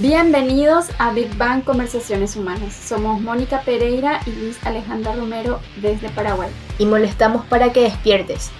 Bienvenidos 0.00 0.88
a 0.98 1.12
Big 1.12 1.36
Bang 1.36 1.64
Conversaciones 1.64 2.34
Humanas. 2.34 2.72
Somos 2.72 3.20
Mónica 3.20 3.60
Pereira 3.60 4.20
y 4.24 4.30
Luis 4.30 4.58
Alejandra 4.66 5.14
Romero 5.14 5.60
desde 5.82 6.08
Paraguay. 6.08 6.48
Y 6.78 6.86
molestamos 6.86 7.44
para 7.44 7.74
que 7.74 7.82
despiertes. 7.82 8.50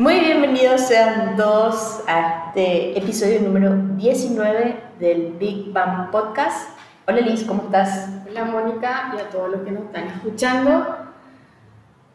Muy 0.00 0.18
bienvenidos 0.18 0.80
sean 0.80 1.36
todos 1.36 2.00
a 2.08 2.48
este 2.48 2.98
episodio 2.98 3.42
número 3.42 3.76
19 3.96 4.76
del 4.98 5.34
Big 5.38 5.72
Bang 5.72 6.10
Podcast. 6.10 6.70
Hola 7.06 7.20
Liz, 7.20 7.44
¿cómo 7.44 7.62
estás? 7.66 8.08
Hola 8.28 8.44
Mónica 8.46 9.14
y 9.16 9.20
a 9.20 9.30
todos 9.30 9.52
los 9.52 9.60
que 9.60 9.70
nos 9.70 9.84
están 9.84 10.08
escuchando. 10.08 10.96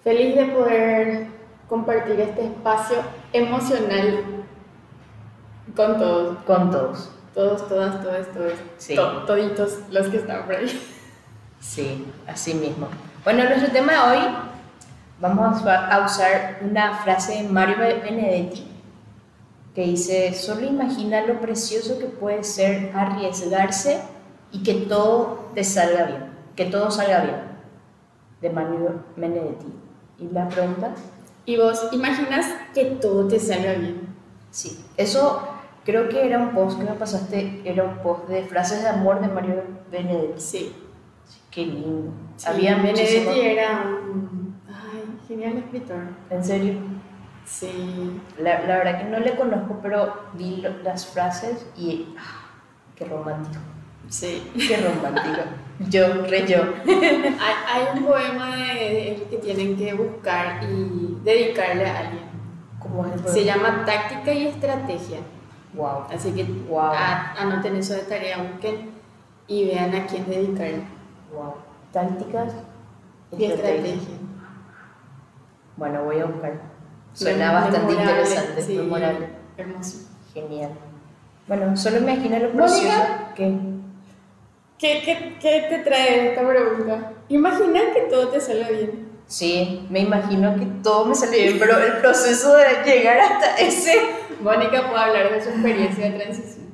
Feliz 0.04 0.36
de 0.36 0.46
poder 0.48 1.28
compartir 1.70 2.20
este 2.20 2.48
espacio 2.48 2.98
emocional 3.32 4.26
con 5.74 5.98
todos. 5.98 6.38
Con 6.44 6.70
todos. 6.70 7.17
Todos, 7.38 7.70
todas, 7.70 8.02
todos, 8.02 8.28
todos. 8.34 8.54
Sí. 8.80 8.96
To- 8.96 9.24
toditos 9.26 9.78
los 9.92 10.08
que 10.08 10.18
están 10.18 10.44
por 10.48 10.56
ahí. 10.56 10.82
Sí, 11.60 12.04
así 12.28 12.56
mismo. 12.56 12.88
Bueno, 13.24 13.44
nuestro 13.44 13.72
tema 13.72 13.94
de 13.94 14.00
hoy 14.18 14.28
vamos 15.22 15.64
a 15.68 16.04
usar 16.04 16.58
una 16.62 16.96
frase 16.98 17.44
de 17.44 17.50
Mario 17.50 17.78
Benedetti 17.78 18.66
que 19.76 19.84
dice, 19.84 20.34
solo 20.34 20.66
imagina 20.66 21.22
lo 21.28 21.40
precioso 21.40 22.00
que 22.00 22.06
puede 22.06 22.44
ser 22.44 22.92
arriesgarse 22.96 24.02
y 24.52 24.64
que 24.64 24.74
todo 24.74 25.52
te 25.54 25.64
salga 25.64 26.06
bien, 26.06 26.24
que 26.56 26.66
todo 26.66 26.90
salga 26.90 27.20
bien, 27.22 27.42
de 28.42 28.50
Mario 28.50 29.04
Benedetti. 29.16 29.68
¿Y 30.18 30.28
la 30.34 30.50
pregunta? 30.50 30.96
Y 31.46 31.58
vos 31.58 31.88
imaginas 31.92 32.48
que 32.74 32.86
todo 32.86 33.28
te 33.28 33.40
salga 33.40 33.74
bien. 33.74 34.08
Sí, 34.50 34.84
eso 34.98 35.48
creo 35.88 36.10
que 36.10 36.26
era 36.28 36.38
un 36.38 36.50
post 36.50 36.78
que 36.78 36.84
me 36.84 36.92
pasaste, 36.92 37.62
era 37.64 37.84
un 37.84 37.98
post 38.00 38.28
de 38.28 38.44
frases 38.44 38.84
de 38.84 38.90
amor 38.90 39.22
de 39.22 39.28
Mario 39.30 39.64
Benedetti. 39.90 40.40
Sí. 40.42 40.76
Qué 41.50 41.66
lindo. 41.66 42.12
Sí, 42.36 42.48
Había 42.50 42.76
Benedetti 42.76 43.02
muchísimo- 43.02 43.32
era 43.32 43.84
un 44.14 44.56
ay, 44.68 45.20
genial 45.28 45.58
escritor. 45.58 46.04
¿En 46.30 46.44
serio? 46.44 46.74
Sí. 47.46 48.20
La, 48.38 48.60
la 48.64 48.78
verdad 48.80 49.00
que 49.00 49.06
no 49.06 49.20
le 49.20 49.36
conozco, 49.36 49.80
pero 49.82 50.14
vi 50.34 50.58
lo- 50.58 50.78
las 50.84 51.08
frases 51.08 51.66
y 51.78 52.14
ah, 52.20 52.52
qué 52.96 53.06
romántico, 53.06 53.62
Sí. 54.10 54.44
qué 54.68 54.78
romántico. 54.78 55.42
yo, 55.90 56.26
re 56.30 56.46
yo. 56.46 56.58
Hay, 56.86 57.56
hay 57.74 57.98
un 57.98 58.06
poema 58.06 58.56
de 58.58 59.26
que 59.30 59.38
tienen 59.38 59.78
que 59.78 59.94
buscar 59.94 60.62
y 60.64 61.18
dedicarle 61.24 61.86
a 61.86 62.00
alguien. 62.00 62.28
¿Cómo 62.80 63.06
es 63.06 63.14
el 63.14 63.28
Se 63.30 63.44
llama 63.46 63.84
Táctica 63.86 64.34
y 64.34 64.48
Estrategia. 64.48 65.20
Wow. 65.74 66.06
Así 66.14 66.32
que 66.32 66.44
Wow. 66.44 66.80
a- 66.94 67.34
anoten 67.38 67.76
eso 67.76 67.94
de 67.94 68.02
tarea, 68.02 68.38
busquen 68.42 68.92
y 69.48 69.66
vean 69.66 69.94
a 69.96 70.06
quién 70.06 70.26
dedicarle. 70.26 70.84
Wow. 71.34 71.56
Tácticas 71.92 72.54
Y 73.38 73.44
estrategia. 73.46 74.18
Bueno, 75.76 76.04
voy 76.04 76.20
a 76.20 76.26
buscar. 76.26 76.54
Suena 77.14 77.48
Mem- 77.52 77.54
bastante 77.54 77.80
memorable, 77.94 78.12
interesante, 78.22 78.62
sí, 78.62 78.78
memorable. 78.78 79.30
Hermoso. 79.58 80.08
Genial. 80.34 80.72
Bueno, 81.48 81.76
solo 81.78 81.98
imagina 81.98 82.40
lo 82.40 82.52
precioso 82.52 82.98
que. 83.36 83.58
¿Qué, 84.78 85.02
qué, 85.04 85.38
qué 85.42 85.66
te 85.70 85.80
trae 85.80 86.30
esta 86.30 86.48
pregunta? 86.48 87.14
Imagina 87.30 87.80
que 87.94 88.02
todo 88.10 88.28
te 88.30 88.40
salga 88.40 88.70
bien. 88.70 89.07
Sí, 89.28 89.86
me 89.90 90.00
imagino 90.00 90.56
que 90.56 90.66
todo 90.82 91.06
me 91.06 91.16
sale 91.16 91.44
bien, 91.44 91.60
pero 91.60 91.78
el 91.78 91.98
proceso 91.98 92.56
de 92.56 92.84
llegar 92.86 93.20
hasta 93.20 93.58
ese. 93.58 93.94
Mónica 94.42 94.90
puede 94.90 95.04
hablar 95.04 95.32
de 95.34 95.44
su 95.44 95.50
experiencia 95.50 96.06
de 96.06 96.20
transición. 96.20 96.68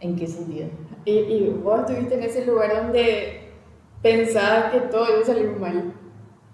¿En 0.00 0.16
qué 0.16 0.26
sentido? 0.26 0.68
Y, 1.04 1.12
y 1.12 1.60
vos 1.62 1.80
estuviste 1.80 2.14
en 2.16 2.22
ese 2.24 2.44
lugar 2.44 2.76
donde 2.76 3.52
pensabas 4.02 4.70
que 4.72 4.80
todo 4.80 5.08
iba 5.08 5.22
a 5.22 5.26
salir 5.26 5.50
mal. 5.58 5.94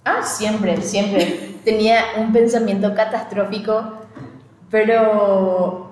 Ah, 0.05 0.23
siempre, 0.23 0.81
siempre. 0.83 1.57
Tenía 1.65 2.01
un 2.19 2.33
pensamiento 2.33 2.95
catastrófico, 2.95 4.01
pero 4.71 5.91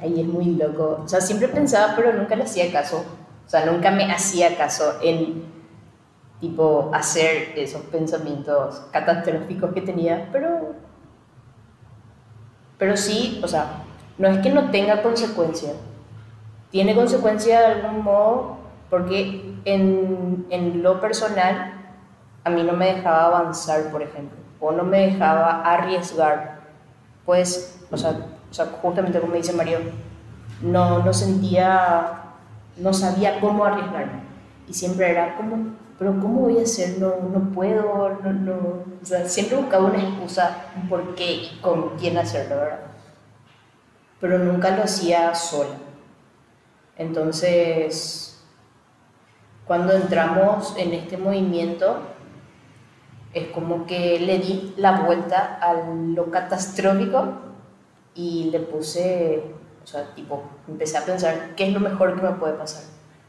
ahí 0.00 0.20
es 0.20 0.26
muy 0.26 0.54
loco. 0.54 1.00
O 1.04 1.08
sea, 1.08 1.20
siempre 1.20 1.48
pensaba, 1.48 1.94
pero 1.96 2.12
nunca 2.12 2.36
le 2.36 2.44
hacía 2.44 2.70
caso. 2.70 3.04
O 3.44 3.48
sea, 3.48 3.66
nunca 3.66 3.90
me 3.90 4.10
hacía 4.12 4.56
caso 4.56 4.98
en, 5.02 5.53
tipo, 6.40 6.90
hacer 6.92 7.52
esos 7.56 7.82
pensamientos 7.82 8.82
catastróficos 8.92 9.72
que 9.72 9.80
tenía, 9.80 10.28
pero, 10.32 10.74
pero 12.78 12.96
sí, 12.96 13.40
o 13.42 13.48
sea, 13.48 13.84
no 14.18 14.28
es 14.28 14.38
que 14.38 14.50
no 14.50 14.70
tenga 14.70 15.02
consecuencia. 15.02 15.72
Tiene 16.70 16.94
consecuencia 16.94 17.60
de 17.60 17.66
algún 17.66 18.02
modo, 18.02 18.56
porque 18.90 19.54
en, 19.64 20.46
en 20.50 20.82
lo 20.82 21.00
personal 21.00 21.74
a 22.44 22.50
mí 22.50 22.62
no 22.62 22.74
me 22.74 22.94
dejaba 22.94 23.26
avanzar, 23.26 23.90
por 23.90 24.02
ejemplo, 24.02 24.36
o 24.60 24.72
no 24.72 24.84
me 24.84 25.06
dejaba 25.06 25.62
arriesgar, 25.62 26.60
pues, 27.24 27.80
o 27.90 27.96
sea, 27.96 28.10
o 28.50 28.54
sea 28.54 28.66
justamente 28.82 29.18
como 29.18 29.34
dice 29.34 29.52
Mario, 29.52 29.78
no, 30.60 31.00
no 31.02 31.12
sentía, 31.12 32.22
no 32.76 32.92
sabía 32.92 33.40
cómo 33.40 33.64
arriesgarme. 33.64 34.22
Y 34.68 34.74
siempre 34.74 35.10
era 35.10 35.36
como, 35.36 35.74
pero 35.98 36.12
¿cómo 36.20 36.40
voy 36.40 36.58
a 36.58 36.62
hacer? 36.62 36.98
No, 36.98 37.14
no 37.32 37.52
puedo, 37.52 38.18
no, 38.22 38.32
no. 38.32 38.84
Siempre 39.26 39.56
buscaba 39.56 39.86
una 39.86 40.02
excusa, 40.02 40.66
por 40.88 41.14
qué 41.14 41.32
y 41.32 41.58
con 41.60 41.96
quién 41.96 42.18
hacerlo, 42.18 42.56
¿verdad? 42.56 42.80
Pero 44.20 44.38
nunca 44.38 44.76
lo 44.76 44.84
hacía 44.84 45.34
sola. 45.34 45.76
Entonces, 46.96 48.44
cuando 49.66 49.92
entramos 49.92 50.74
en 50.76 50.94
este 50.94 51.16
movimiento, 51.16 51.98
es 53.32 53.48
como 53.48 53.86
que 53.86 54.20
le 54.20 54.38
di 54.38 54.74
la 54.76 55.02
vuelta 55.02 55.58
a 55.60 55.74
lo 55.74 56.30
catastrófico 56.30 57.40
y 58.14 58.50
le 58.50 58.60
puse, 58.60 59.42
o 59.82 59.86
sea, 59.86 60.14
tipo, 60.14 60.42
empecé 60.68 60.98
a 60.98 61.04
pensar 61.04 61.54
qué 61.56 61.66
es 61.66 61.72
lo 61.72 61.80
mejor 61.80 62.14
que 62.14 62.22
me 62.22 62.32
puede 62.32 62.54
pasar, 62.54 62.84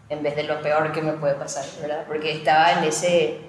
en 0.10 0.22
vez 0.24 0.36
de 0.36 0.44
lo 0.44 0.62
peor 0.62 0.92
que 0.92 1.02
me 1.02 1.14
puede 1.14 1.36
pasar, 1.36 1.66
¿verdad? 1.82 2.06
Porque 2.08 2.32
estaba 2.32 2.74
en 2.74 2.84
ese, 2.84 3.40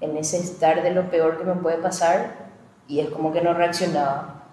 en 0.00 0.16
ese 0.16 0.38
estar 0.38 0.82
de 0.82 0.92
lo 0.92 1.10
peor 1.10 1.38
que 1.38 1.44
me 1.44 1.54
puede 1.54 1.76
pasar 1.78 2.50
y 2.88 3.00
es 3.00 3.08
como 3.10 3.32
que 3.32 3.40
no 3.42 3.52
reaccionaba. 3.54 4.44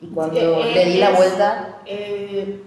Y 0.00 0.08
cuando 0.08 0.36
Eh, 0.40 0.72
le 0.74 0.84
di 0.86 0.98
la 0.98 1.10
es- 1.10 1.16
vuelta, 1.16 1.78
eh, 1.86 2.62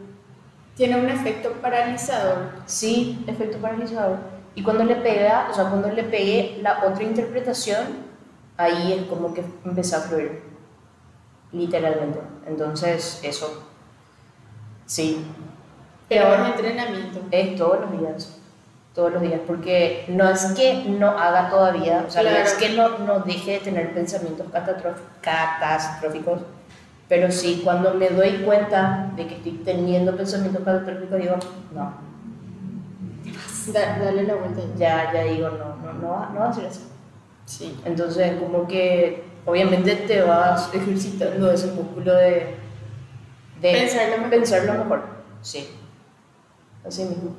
tiene 0.76 0.98
un 1.00 1.10
efecto 1.10 1.52
paralizador. 1.62 2.50
Sí, 2.66 3.24
efecto 3.28 3.58
paralizador. 3.60 4.18
Y 4.56 4.64
cuando 4.64 4.84
le 4.84 4.96
pegué, 4.96 5.28
o 5.50 5.54
sea, 5.54 5.66
cuando 5.66 5.90
le 5.90 6.04
pegué 6.04 6.60
la 6.62 6.84
otra 6.86 7.04
interpretación, 7.04 8.10
ahí 8.58 8.94
es 8.94 9.06
como 9.08 9.34
que 9.34 9.44
empecé 9.66 9.96
a 9.96 10.00
fluir, 10.00 10.42
literalmente. 11.52 12.20
Entonces, 12.48 13.20
eso, 13.24 13.64
sí, 14.86 15.26
Pero 16.16 16.34
es 16.34 16.50
entrenamiento. 16.52 17.20
es 17.32 17.56
todos 17.56 17.80
los 17.82 18.00
días, 18.00 18.38
todos 18.94 19.14
los 19.14 19.22
días, 19.22 19.40
porque 19.48 20.04
no 20.10 20.30
es 20.30 20.44
que 20.48 20.84
no 20.90 21.08
haga 21.18 21.50
todavía, 21.50 22.04
o 22.08 22.12
sea, 22.12 22.24
no 22.24 22.30
es 22.30 22.54
que 22.56 22.70
no, 22.70 22.98
no 23.00 23.20
deje 23.22 23.52
de 23.54 23.60
tener 23.60 23.94
pensamientos 23.94 24.46
catastróf- 24.52 25.00
catastróficos, 25.22 26.42
pero 27.08 27.32
sí, 27.32 27.62
cuando 27.64 27.94
me 27.94 28.10
doy 28.10 28.44
cuenta 28.46 29.10
de 29.16 29.28
que 29.28 29.36
estoy 29.36 29.54
teniendo 29.66 30.16
pensamientos 30.16 30.64
catastróficos, 30.64 31.18
digo, 31.20 31.36
no, 31.74 31.94
Da- 33.74 33.98
dale 34.00 34.24
la 34.24 34.36
vuelta. 34.36 34.62
ya, 34.78 35.12
ya 35.14 35.24
digo, 35.24 35.50
no, 35.50 35.76
no, 35.78 35.94
no, 35.94 36.10
va- 36.10 36.30
no 36.34 36.40
va 36.42 36.50
a 36.50 36.54
ser 36.54 36.66
así. 36.68 36.82
Sí. 37.46 37.78
Entonces, 37.86 38.34
como 38.40 38.68
que 38.68 39.24
obviamente 39.46 39.96
te 39.96 40.22
vas 40.22 40.74
ejercitando 40.74 41.52
ese 41.52 41.68
músculo 41.68 42.14
de, 42.16 42.56
de 43.62 43.72
Pensarlo 43.72 44.18
mejor. 44.18 44.30
pensarlo 44.30 44.74
mejor. 44.74 45.02
Sí, 45.42 45.70
así 46.88 47.04
mismo. 47.04 47.32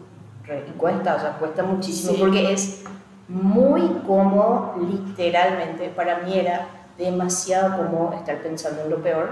Y 0.69 0.71
cuesta, 0.73 1.17
o 1.17 1.21
sea, 1.21 1.39
cuesta 1.39 1.63
muchísimo 1.63 2.13
Sí. 2.13 2.19
porque 2.21 2.53
es 2.53 2.83
muy 3.29 3.81
cómodo, 4.07 4.75
literalmente. 4.91 5.89
Para 5.91 6.19
mí 6.19 6.39
era 6.39 6.69
demasiado 6.99 7.77
cómodo 7.77 8.13
estar 8.15 8.43
pensando 8.43 8.83
en 8.83 8.91
lo 8.91 9.03
peor 9.03 9.31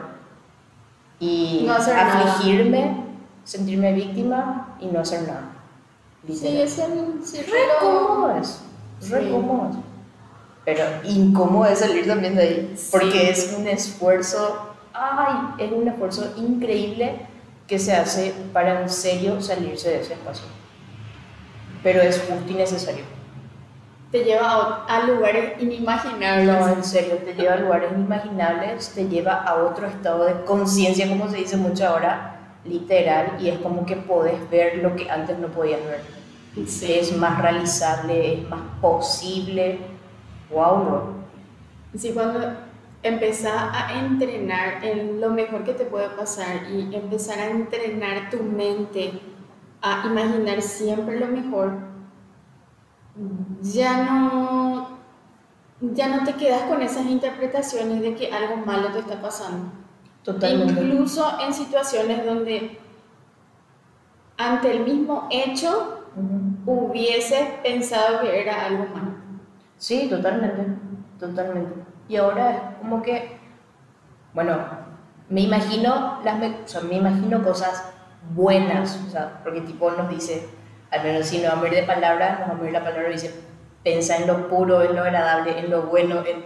y 1.18 1.64
No 1.66 1.74
hacer 1.74 1.94
nada. 1.96 2.12
afligirme, 2.30 3.04
sentirme 3.44 3.92
víctima 3.92 4.76
y 4.80 4.86
no 4.86 5.00
hacer 5.00 5.22
nada. 5.26 5.42
Sí, 6.26 6.32
Literal. 6.32 6.56
es 6.62 6.78
el. 6.78 7.46
Re 7.46 7.58
cómodo 7.80 8.36
es, 8.40 8.62
re 9.10 9.22
Sí. 9.24 9.30
cómodo. 9.30 9.70
Pero 10.64 10.84
incómodo 11.04 11.66
es 11.66 11.78
salir 11.80 12.06
también 12.06 12.36
de 12.36 12.42
ahí, 12.42 12.74
Sí. 12.76 12.88
porque 12.92 13.30
es 13.30 13.54
un 13.58 13.66
esfuerzo, 13.66 14.68
ay, 14.92 15.34
es 15.58 15.72
un 15.72 15.88
esfuerzo 15.88 16.32
increíble 16.36 17.26
que 17.70 17.78
se 17.78 17.92
hace 17.92 18.34
para 18.52 18.82
en 18.82 18.90
serio 18.90 19.40
salirse 19.40 19.90
de 19.90 20.00
ese 20.00 20.14
espacio. 20.14 20.44
Pero 21.84 22.02
es 22.02 22.20
justo 22.20 22.50
y 22.50 22.54
necesario. 22.54 23.04
Te 24.10 24.24
lleva 24.24 24.50
a, 24.50 24.84
a 24.86 25.04
lugares 25.04 25.62
inimaginables. 25.62 26.46
No, 26.46 26.68
en 26.68 26.82
serio, 26.82 27.18
te 27.18 27.32
lleva 27.32 27.54
a 27.54 27.58
lugares 27.58 27.92
inimaginables, 27.92 28.90
te 28.90 29.08
lleva 29.08 29.44
a 29.44 29.54
otro 29.62 29.86
estado 29.86 30.24
de 30.24 30.44
conciencia, 30.44 31.08
como 31.08 31.30
se 31.30 31.36
dice 31.36 31.56
mucho 31.56 31.86
ahora, 31.86 32.56
literal 32.64 33.36
y 33.40 33.50
es 33.50 33.60
como 33.60 33.86
que 33.86 33.94
podés 33.94 34.50
ver 34.50 34.78
lo 34.78 34.96
que 34.96 35.08
antes 35.08 35.38
no 35.38 35.46
podías 35.46 35.80
ver. 35.84 36.00
Es 36.56 37.16
más 37.16 37.40
realizable, 37.40 38.34
es 38.34 38.48
más 38.48 38.62
posible. 38.80 39.78
¡Wow! 40.50 40.84
¿no? 40.84 41.02
Sí, 41.96 42.10
cuando 42.10 42.40
empezás 43.02 43.70
a 43.72 43.98
entrenar 43.98 44.84
en 44.84 45.20
lo 45.20 45.30
mejor 45.30 45.64
que 45.64 45.72
te 45.72 45.84
puede 45.84 46.08
pasar 46.10 46.70
y 46.70 46.94
empezar 46.94 47.38
a 47.38 47.50
entrenar 47.50 48.30
tu 48.30 48.42
mente 48.42 49.20
a 49.82 50.02
imaginar 50.06 50.60
siempre 50.60 51.18
lo 51.18 51.26
mejor, 51.26 51.72
ya 53.62 54.04
no, 54.04 54.98
ya 55.80 56.08
no 56.08 56.24
te 56.24 56.34
quedas 56.34 56.62
con 56.62 56.82
esas 56.82 57.06
interpretaciones 57.06 58.00
de 58.02 58.14
que 58.14 58.30
algo 58.30 58.58
malo 58.58 58.92
te 58.92 58.98
está 58.98 59.20
pasando. 59.20 59.72
Totalmente. 60.22 60.82
Incluso 60.82 61.40
en 61.40 61.54
situaciones 61.54 62.26
donde 62.26 62.78
ante 64.36 64.70
el 64.70 64.84
mismo 64.84 65.28
hecho 65.30 66.04
hubieses 66.66 67.48
pensado 67.62 68.20
que 68.20 68.40
era 68.40 68.66
algo 68.66 68.86
malo. 68.94 69.14
Sí, 69.78 70.08
totalmente, 70.10 70.66
totalmente. 71.18 71.89
Y 72.10 72.16
ahora 72.16 72.50
es 72.50 72.78
como 72.80 73.02
que, 73.02 73.38
bueno, 74.34 74.58
me 75.28 75.42
imagino, 75.42 76.18
las, 76.24 76.74
o 76.74 76.80
me 76.82 76.96
imagino 76.96 77.44
cosas 77.44 77.84
buenas, 78.34 79.00
o 79.06 79.10
sea, 79.10 79.40
porque 79.44 79.60
tipo 79.60 79.92
nos 79.92 80.10
dice, 80.10 80.48
al 80.90 81.04
menos 81.04 81.28
si 81.28 81.38
no 81.38 81.50
vamos 81.50 81.66
a 81.66 81.68
ir 81.68 81.74
de 81.74 81.82
palabras, 81.84 82.40
nos 82.40 82.48
vamos 82.48 82.64
a 82.64 82.66
ir 82.66 82.72
la 82.72 82.82
palabra 82.82 83.10
dice, 83.10 83.32
pensa 83.84 84.16
en 84.16 84.26
lo 84.26 84.48
puro, 84.48 84.82
en 84.82 84.96
lo 84.96 85.02
agradable, 85.02 85.56
en 85.56 85.70
lo 85.70 85.82
bueno, 85.82 86.24
en... 86.26 86.44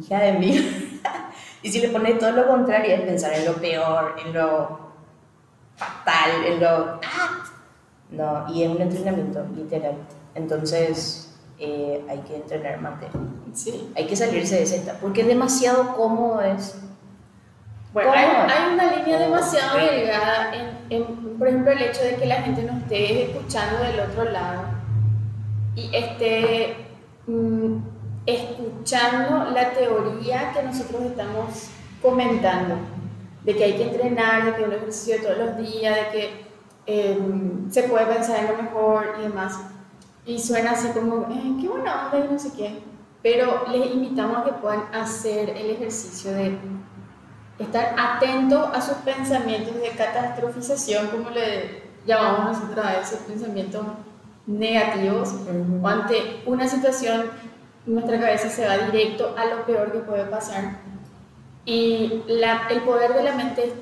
Hija 0.00 0.20
de 0.20 0.34
mí. 0.34 1.00
y 1.62 1.72
si 1.72 1.80
le 1.80 1.88
pones 1.88 2.16
todo 2.20 2.30
lo 2.30 2.46
contrario, 2.46 2.94
es 2.94 3.00
pensar 3.00 3.32
en 3.32 3.46
lo 3.46 3.54
peor, 3.54 4.14
en 4.24 4.32
lo 4.32 4.92
fatal, 5.74 6.44
en 6.46 6.60
lo... 6.60 7.00
¡Ah! 7.02 7.42
No, 8.10 8.46
y 8.48 8.62
es 8.62 8.70
un 8.70 8.80
entrenamiento, 8.80 9.44
literal. 9.56 9.96
Entonces, 10.36 11.25
eh, 11.58 12.04
hay 12.08 12.18
que 12.20 12.36
entrenar 12.36 12.80
más 12.80 12.94
Sí. 13.52 13.90
Hay 13.96 14.06
que 14.06 14.16
salirse 14.16 14.56
de 14.56 14.62
esa 14.64 14.98
porque 15.00 15.22
es 15.22 15.26
demasiado 15.26 15.96
cómodo 15.96 16.42
es 16.42 16.76
bueno, 17.96 18.12
hay, 18.12 18.74
una 18.74 18.94
línea 18.94 19.18
demasiado 19.18 19.78
delgada 19.78 20.52
en, 20.90 21.06
por 21.38 21.48
ejemplo, 21.48 21.72
el 21.72 21.80
hecho 21.80 22.02
de 22.02 22.16
que 22.16 22.26
la 22.26 22.42
gente 22.42 22.62
nos 22.64 22.82
esté 22.82 23.30
escuchando 23.30 23.82
del 23.82 24.00
otro 24.00 24.24
lado 24.24 24.64
y 25.74 25.88
esté 25.96 26.76
mm, 27.26 27.76
escuchando 28.26 29.50
la 29.50 29.70
teoría 29.70 30.52
que 30.52 30.62
nosotros 30.62 31.04
estamos 31.04 31.70
comentando, 32.02 32.76
de 33.44 33.56
que 33.56 33.64
hay 33.64 33.72
que 33.72 33.84
entrenar, 33.84 34.44
de 34.44 34.56
que 34.56 34.64
un 34.64 34.72
ejercicio 34.74 35.22
todos 35.22 35.38
los 35.38 35.56
días, 35.56 35.96
de 35.96 36.10
que 36.12 36.46
em, 36.84 37.70
se 37.70 37.84
puede 37.84 38.04
pensar 38.04 38.40
en 38.40 38.48
lo 38.48 38.62
mejor 38.62 39.14
y 39.20 39.22
demás. 39.22 39.58
Y 40.26 40.40
suena 40.40 40.72
así 40.72 40.88
como, 40.88 41.22
eh, 41.30 41.56
qué 41.60 41.68
buena 41.68 42.10
onda 42.12 42.26
y 42.26 42.32
no 42.32 42.38
sé 42.38 42.52
qué. 42.56 42.82
Pero 43.22 43.64
les 43.70 43.92
invitamos 43.92 44.38
a 44.38 44.44
que 44.44 44.52
puedan 44.54 44.92
hacer 44.92 45.50
el 45.50 45.70
ejercicio 45.70 46.32
de 46.32 46.58
estar 47.58 47.94
atento 47.96 48.66
a 48.66 48.80
sus 48.80 48.96
pensamientos 48.98 49.74
de 49.76 49.90
catastrofización, 49.90 51.08
como 51.08 51.30
le 51.30 51.82
llamamos 52.04 52.58
nosotros 52.58 52.84
a 52.84 53.00
esos 53.00 53.20
pensamientos 53.20 53.86
negativos, 54.46 55.34
o 55.82 55.88
ante 55.88 56.42
una 56.44 56.68
situación, 56.68 57.30
nuestra 57.86 58.20
cabeza 58.20 58.50
se 58.50 58.66
va 58.66 58.78
directo 58.78 59.34
a 59.36 59.46
lo 59.46 59.64
peor 59.64 59.92
que 59.92 59.98
puede 60.00 60.24
pasar. 60.24 60.78
Y 61.64 62.22
la, 62.26 62.68
el 62.68 62.82
poder 62.82 63.14
de 63.14 63.22
la 63.22 63.32
mente 63.32 63.64
es 63.64 63.72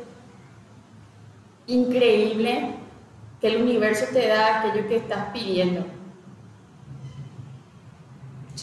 increíble 1.66 2.76
que 3.40 3.48
el 3.48 3.62
universo 3.62 4.06
te 4.12 4.28
da 4.28 4.60
aquello 4.60 4.86
que 4.88 4.96
estás 4.96 5.26
pidiendo. 5.32 5.84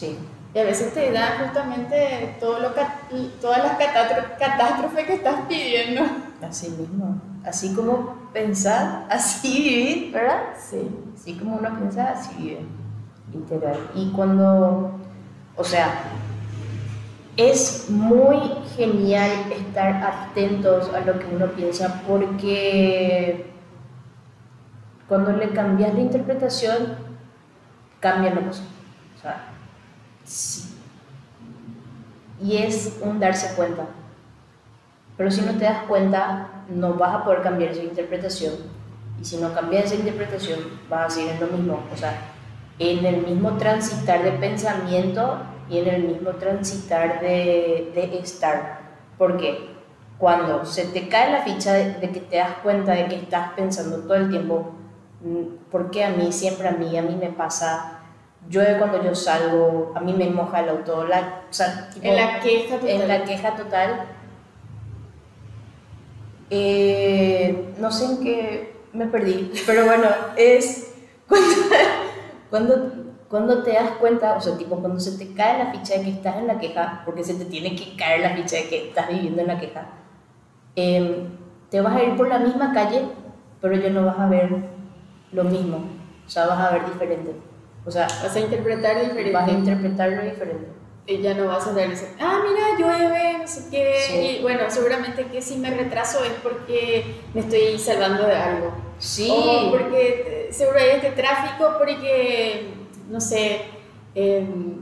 Sí. 0.02 0.18
Y 0.52 0.58
a 0.58 0.64
veces 0.64 0.92
te 0.92 1.12
da 1.12 1.38
justamente 1.38 2.36
todo 2.40 2.58
lo, 2.58 2.70
todas 3.40 3.58
las 3.58 3.76
catástrofes 4.36 5.06
que 5.06 5.14
estás 5.14 5.42
pidiendo. 5.48 6.02
Así 6.42 6.70
mismo. 6.70 7.22
Así 7.44 7.72
como 7.72 8.16
pensar, 8.32 9.06
así 9.08 9.62
vivir, 9.62 10.12
¿verdad? 10.12 10.42
Sí. 10.58 10.90
Así 11.14 11.34
como 11.38 11.54
uno 11.54 11.78
piensa, 11.78 12.10
así 12.10 12.34
vive. 12.36 12.66
Literal. 13.32 13.78
Y 13.94 14.10
cuando, 14.10 14.90
o 15.56 15.62
sea, 15.62 15.94
es 17.36 17.88
muy 17.88 18.38
genial 18.76 19.30
estar 19.52 20.02
atentos 20.02 20.92
a 20.92 21.00
lo 21.02 21.16
que 21.16 21.26
uno 21.32 21.46
piensa 21.52 22.02
porque 22.08 23.52
cuando 25.06 25.30
le 25.30 25.50
cambias 25.50 25.94
la 25.94 26.00
interpretación, 26.00 26.96
cambia 28.00 28.34
la 28.34 28.40
cosa. 28.40 28.64
O 29.16 29.22
sea, 29.22 29.51
Sí. 30.24 30.74
Y 32.42 32.56
es 32.56 32.98
un 33.02 33.20
darse 33.20 33.54
cuenta. 33.54 33.86
Pero 35.16 35.30
si 35.30 35.42
no 35.42 35.52
te 35.52 35.64
das 35.64 35.84
cuenta, 35.84 36.64
no 36.68 36.94
vas 36.94 37.14
a 37.14 37.24
poder 37.24 37.42
cambiar 37.42 37.70
esa 37.70 37.82
interpretación. 37.82 38.54
Y 39.20 39.24
si 39.24 39.36
no 39.36 39.52
cambias 39.52 39.84
esa 39.84 39.96
interpretación, 39.96 40.58
vas 40.88 41.06
a 41.06 41.10
seguir 41.10 41.32
en 41.32 41.40
lo 41.40 41.46
mismo. 41.46 41.80
O 41.92 41.96
sea, 41.96 42.32
en 42.78 43.04
el 43.04 43.24
mismo 43.24 43.56
transitar 43.56 44.22
de 44.24 44.32
pensamiento 44.32 45.38
y 45.68 45.78
en 45.78 45.88
el 45.88 46.02
mismo 46.04 46.30
transitar 46.30 47.20
de, 47.20 48.20
estar. 48.20 48.80
Porque 49.18 49.70
cuando 50.18 50.64
se 50.64 50.86
te 50.86 51.08
cae 51.08 51.30
la 51.30 51.42
ficha 51.42 51.74
de, 51.74 51.94
de, 51.94 52.10
que 52.10 52.20
te 52.20 52.36
das 52.36 52.54
cuenta 52.62 52.92
de 52.92 53.06
que 53.06 53.16
estás 53.16 53.52
pensando 53.52 53.98
todo 53.98 54.14
el 54.14 54.30
tiempo, 54.30 54.72
mm, 55.20 55.70
¿por 55.70 55.90
qué 55.90 56.04
a 56.04 56.10
mí, 56.10 56.32
siempre 56.32 56.68
a 56.68 56.72
mí, 56.72 56.96
a 56.96 57.02
mí 57.02 57.16
me 57.16 57.28
pasa 57.28 58.01
llueve 58.48 58.78
cuando 58.78 59.02
yo 59.02 59.14
salgo, 59.14 59.92
a 59.94 60.00
mí 60.00 60.12
me 60.12 60.28
moja 60.30 60.60
el 60.60 60.68
auto, 60.70 61.06
la, 61.06 61.42
en 62.02 62.16
la 62.16 62.40
queja 62.40 62.76
total. 62.76 62.88
En 62.88 63.08
la 63.08 63.24
queja 63.24 63.56
total. 63.56 64.06
Eh, 66.50 67.74
no 67.78 67.90
sé 67.90 68.04
en 68.04 68.22
qué 68.22 68.76
me 68.92 69.06
perdí, 69.06 69.50
pero 69.64 69.86
bueno, 69.86 70.06
es 70.36 70.94
cuando, 71.28 71.48
cuando, 72.50 72.92
cuando, 73.28 73.62
te 73.62 73.72
das 73.72 73.92
cuenta, 73.92 74.36
o 74.36 74.40
sea, 74.40 74.58
tipo 74.58 74.76
cuando 74.76 75.00
se 75.00 75.16
te 75.16 75.32
cae 75.32 75.64
la 75.64 75.72
ficha 75.72 75.96
de 75.96 76.04
que 76.04 76.10
estás 76.10 76.36
en 76.36 76.46
la 76.46 76.58
queja, 76.58 77.02
porque 77.06 77.24
se 77.24 77.34
te 77.34 77.46
tiene 77.46 77.74
que 77.74 77.96
caer 77.96 78.20
la 78.20 78.34
ficha 78.34 78.56
de 78.56 78.68
que 78.68 78.88
estás 78.88 79.08
viviendo 79.08 79.40
en 79.40 79.46
la 79.46 79.58
queja, 79.58 79.86
em, 80.76 81.28
te 81.70 81.80
vas 81.80 81.96
a 81.96 82.02
ir 82.02 82.16
por 82.18 82.28
la 82.28 82.38
misma 82.38 82.74
calle, 82.74 83.06
pero 83.62 83.74
ya 83.76 83.88
no 83.88 84.04
vas 84.04 84.18
a 84.18 84.26
ver 84.26 84.54
lo 85.32 85.44
mismo, 85.44 85.78
o 86.26 86.28
sea, 86.28 86.46
vas 86.46 86.60
a 86.60 86.72
ver 86.72 86.84
diferente. 86.84 87.34
O 87.84 87.90
sea, 87.90 88.06
vas 88.06 88.34
a 88.34 88.40
interpretar 88.40 89.00
diferente. 89.00 89.32
Vas 89.32 89.48
a 89.48 89.52
interpretarlo 89.52 90.22
diferente. 90.22 90.82
Y 91.04 91.20
ya 91.20 91.34
no 91.34 91.46
vas 91.46 91.66
a 91.66 91.72
ver 91.72 91.90
ah, 92.20 92.40
mira, 92.48 92.78
llueve, 92.78 93.38
no 93.38 93.46
sé 93.48 93.64
qué. 93.70 94.38
Y 94.38 94.42
bueno, 94.42 94.62
seguramente 94.68 95.26
que 95.26 95.42
si 95.42 95.56
me 95.56 95.74
retraso 95.74 96.22
es 96.22 96.32
porque 96.42 97.04
me 97.34 97.40
estoy 97.40 97.76
salvando 97.76 98.24
de 98.24 98.36
algo. 98.36 98.72
Sí. 98.98 99.28
O 99.28 99.72
porque 99.72 100.48
seguro 100.52 100.78
hay 100.78 100.90
este 100.96 101.10
tráfico 101.10 101.72
porque, 101.76 102.68
no 103.10 103.20
sé, 103.20 103.62
em, 104.14 104.76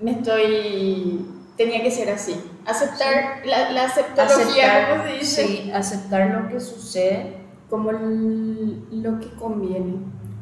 me 0.00 0.12
estoy. 0.12 1.26
tenía 1.56 1.82
que 1.82 1.90
ser 1.90 2.10
así. 2.10 2.40
Aceptar 2.64 3.44
la, 3.44 3.72
la 3.72 3.86
aceptología, 3.86 4.90
¿cómo 4.90 5.02
se 5.02 5.12
dice? 5.18 5.46
Sí, 5.46 5.72
aceptar 5.74 6.30
lo 6.30 6.48
que 6.48 6.60
sucede. 6.60 7.36
Como 7.68 7.90
lo 7.90 9.18
que 9.18 9.28
conviene. 9.36 9.96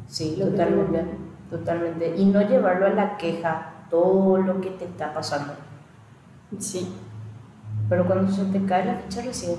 Sí, 0.07 0.37
totalmente. 0.39 1.26
Totalmente. 1.49 2.15
Y 2.17 2.25
no 2.25 2.41
llevarlo 2.41 2.87
a 2.87 2.89
la 2.89 3.17
queja, 3.17 3.73
todo 3.89 4.37
lo 4.37 4.59
que 4.59 4.69
te 4.71 4.85
está 4.85 5.13
pasando. 5.13 5.53
Sí. 6.59 6.93
Pero 7.89 8.05
cuando 8.05 8.31
se 8.31 8.45
te 8.45 8.65
cae 8.65 8.85
la 8.85 8.95
ficha 8.95 9.21
recién, 9.21 9.57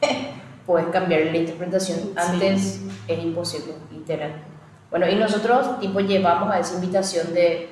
puedes 0.66 0.88
cambiar 0.88 1.26
la 1.26 1.36
interpretación. 1.36 1.98
Antes 2.16 2.82
es 3.06 3.18
imposible, 3.22 3.74
literal. 3.90 4.32
Bueno, 4.90 5.08
y 5.08 5.16
nosotros, 5.16 5.80
tipo, 5.80 6.00
llevamos 6.00 6.50
a 6.50 6.58
esa 6.58 6.74
invitación 6.74 7.32
de 7.34 7.70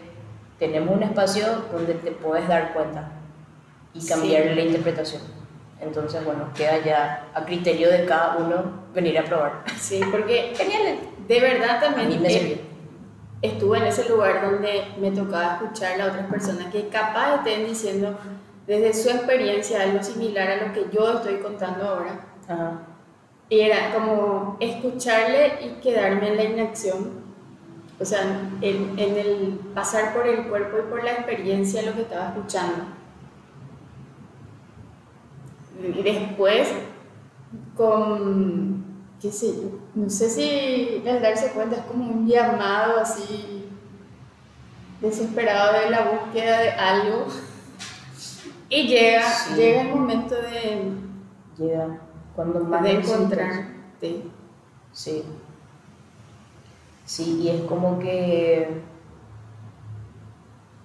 tenemos 0.59 0.95
un 0.95 1.03
espacio 1.03 1.47
donde 1.73 1.95
te 1.95 2.11
puedes 2.11 2.47
dar 2.47 2.75
cuenta 2.75 3.11
y 3.95 4.07
cambiar 4.07 4.45
la 4.55 4.61
interpretación. 4.61 5.23
Entonces, 5.81 6.23
bueno, 6.25 6.51
queda 6.55 6.85
ya 6.85 7.29
a 7.35 7.45
criterio 7.47 7.91
de 7.91 8.05
cada 8.05 8.37
uno 8.37 8.65
venir 8.95 9.19
a 9.19 9.25
probar. 9.25 9.65
Sí, 9.79 10.01
porque 10.11 10.53
genial, 10.55 10.99
de 11.27 11.41
verdad 11.41 11.81
también. 11.81 12.21
me 12.21 12.70
estuve 13.43 13.79
en 13.79 13.87
ese 13.87 14.09
lugar 14.09 14.43
donde 14.51 14.95
me 15.01 15.11
tocaba 15.11 15.55
escuchar 15.55 16.01
a 16.01 16.07
otras 16.07 16.27
personas 16.27 16.73
que 16.73 16.89
capaz 16.89 17.37
estén 17.37 17.67
diciendo 17.67 18.17
desde 18.67 18.93
su 18.95 19.09
experiencia 19.11 19.83
algo 19.83 20.03
similar 20.03 20.49
a 20.51 20.67
lo 20.67 20.73
que 20.73 20.87
yo 20.93 21.13
estoy 21.13 21.37
contando 21.37 21.85
ahora. 21.85 22.21
Y 23.49 23.61
era 23.61 23.93
como 23.93 24.57
escucharle 24.61 25.59
y 25.65 25.81
quedarme 25.81 26.29
en 26.29 26.37
la 26.37 26.45
inacción. 26.45 27.21
O 27.99 28.05
sea, 28.05 28.23
en, 28.61 28.99
en, 28.99 29.17
el 29.17 29.61
pasar 29.75 30.15
por 30.15 30.27
el 30.27 30.49
cuerpo 30.49 30.79
y 30.79 30.91
por 30.91 31.05
la 31.05 31.13
experiencia 31.13 31.83
lo 31.83 31.95
que 31.95 32.03
estaba 32.03 32.29
escuchando. 32.29 32.85
Y 35.83 36.03
después 36.03 36.73
con, 37.77 38.85
qué 39.21 39.31
sé 39.31 39.49
yo, 39.49 39.79
no 39.95 40.09
sé 40.09 40.31
si 40.31 41.03
al 41.09 41.21
darse 41.21 41.53
cuenta 41.53 41.77
es 41.77 41.83
como 41.83 42.11
un 42.11 42.27
llamado 42.27 43.01
así 43.01 43.69
desesperado 45.01 45.81
de 45.81 45.91
la 45.91 46.11
búsqueda 46.11 46.61
de 46.61 46.71
algo 46.71 47.27
y 48.69 48.87
llega, 48.87 49.23
llega 49.57 49.83
el 49.83 49.89
momento 49.89 50.35
de, 50.37 50.93
llega 51.59 52.01
cuando 52.35 52.61
más 52.61 52.83
de 52.83 52.93
encontrarte. 52.93 54.23
Sí. 54.93 55.25
Sí, 57.05 57.41
y 57.43 57.49
es 57.49 57.63
como 57.63 57.99
que 57.99 58.83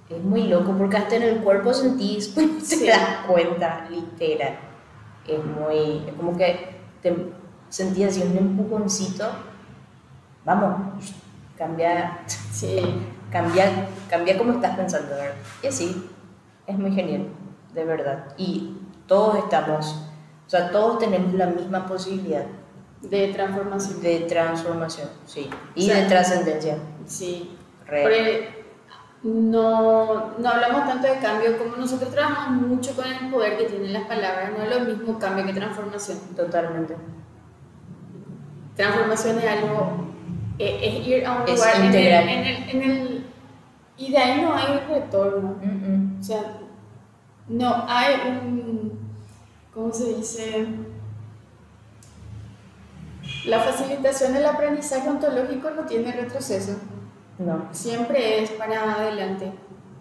es 0.09 0.23
muy 0.23 0.47
loco 0.47 0.73
porque 0.77 0.97
hasta 0.97 1.15
en 1.15 1.23
el 1.23 1.39
cuerpo 1.41 1.73
sentís, 1.73 2.27
pues 2.35 2.67
te 2.67 2.87
das 2.87 3.25
cuenta, 3.27 3.87
literal. 3.89 4.57
Es 5.27 5.43
muy, 5.43 6.03
es 6.07 6.13
como 6.15 6.35
que 6.35 6.75
te 7.01 7.15
sentías 7.69 8.11
así 8.11 8.23
un 8.23 8.37
empujoncito. 8.37 9.25
Vamos, 10.43 11.11
cambia, 11.57 12.19
sí. 12.27 12.79
cambia, 13.31 13.87
cambia 14.09 14.37
cómo 14.37 14.53
estás 14.53 14.75
pensando, 14.75 15.09
¿verdad? 15.09 15.35
Y 15.63 15.67
así, 15.67 16.09
es 16.67 16.77
muy 16.77 16.91
genial, 16.91 17.27
de 17.73 17.85
verdad. 17.85 18.25
Y 18.37 18.77
todos 19.07 19.37
estamos, 19.37 20.09
o 20.45 20.49
sea, 20.49 20.71
todos 20.71 20.99
tenemos 20.99 21.33
la 21.33 21.47
misma 21.47 21.85
posibilidad. 21.85 22.45
De 23.01 23.27
transformación. 23.27 24.01
De 24.01 24.19
transformación, 24.21 25.09
sí. 25.25 25.49
Y 25.75 25.89
de 25.89 26.05
trascendencia. 26.05 26.77
Sí. 27.05 27.55
Real 27.85 28.55
no, 29.25 30.37
no 30.37 30.49
hablamos 30.49 30.85
tanto 30.85 31.07
de 31.07 31.17
cambio 31.17 31.57
como 31.57 31.77
nosotros 31.77 32.11
trabajamos 32.11 32.67
mucho 32.67 32.95
con 32.95 33.05
el 33.05 33.31
poder 33.31 33.57
que 33.57 33.63
tienen 33.63 33.91
las 33.91 34.03
palabras, 34.03 34.51
no 34.55 34.63
es 34.63 34.69
lo 34.69 34.85
mismo 34.85 35.17
cambio 35.17 35.43
que 35.47 35.53
transformación. 35.53 36.19
Totalmente. 36.35 36.95
Transformación 38.75 39.39
es 39.39 39.45
algo, 39.45 40.07
eh, 40.59 40.79
es, 40.81 41.07
ir 41.07 41.25
a 41.25 41.33
un 41.33 41.45
lugar 41.45 41.75
en 41.77 41.93
el, 41.93 42.69
en, 42.69 42.81
el, 42.81 43.25
y 43.97 44.11
de 44.11 44.17
ahí 44.17 44.41
no 44.41 44.53
hay 44.53 44.79
retorno. 44.87 45.55
O 46.19 46.23
sea, 46.23 46.57
no 47.47 47.85
hay 47.87 48.15
un, 48.29 48.99
¿cómo 49.73 49.93
se 49.93 50.15
dice? 50.15 50.67
La 53.45 53.59
facilitación 53.59 54.33
del 54.33 54.45
aprendizaje 54.45 55.07
ontológico 55.07 55.69
no 55.71 55.83
tiene 55.83 56.11
retroceso. 56.11 56.77
No. 57.37 57.67
Siempre 57.71 58.43
es 58.43 58.51
para 58.51 58.95
adelante. 58.95 59.51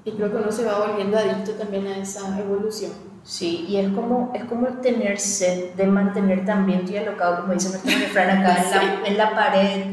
Y 0.04 0.12
creo 0.12 0.30
que 0.30 0.36
uno 0.36 0.52
se 0.52 0.64
va 0.64 0.86
volviendo 0.86 1.18
adicto 1.18 1.52
también 1.52 1.86
a 1.86 1.98
esa 1.98 2.38
evolución. 2.38 2.92
Sí, 3.24 3.64
y 3.66 3.78
es 3.78 3.90
como, 3.92 4.30
es 4.34 4.44
como 4.44 4.66
tener 4.82 5.18
sed 5.18 5.72
de 5.74 5.86
mantener 5.86 6.44
también, 6.44 6.80
estoy 6.80 6.98
alocado, 6.98 7.40
como 7.40 7.54
dice 7.54 7.70
nuestro 7.70 7.98
refrán 7.98 8.38
acá, 8.38 8.62
en, 8.62 8.70
la, 8.70 9.02
en 9.08 9.18
la 9.18 9.34
pared. 9.34 9.84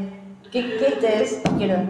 ¿Qué, 0.50 0.76
qué 1.00 1.22
es? 1.22 1.40
Izquierda. 1.42 1.84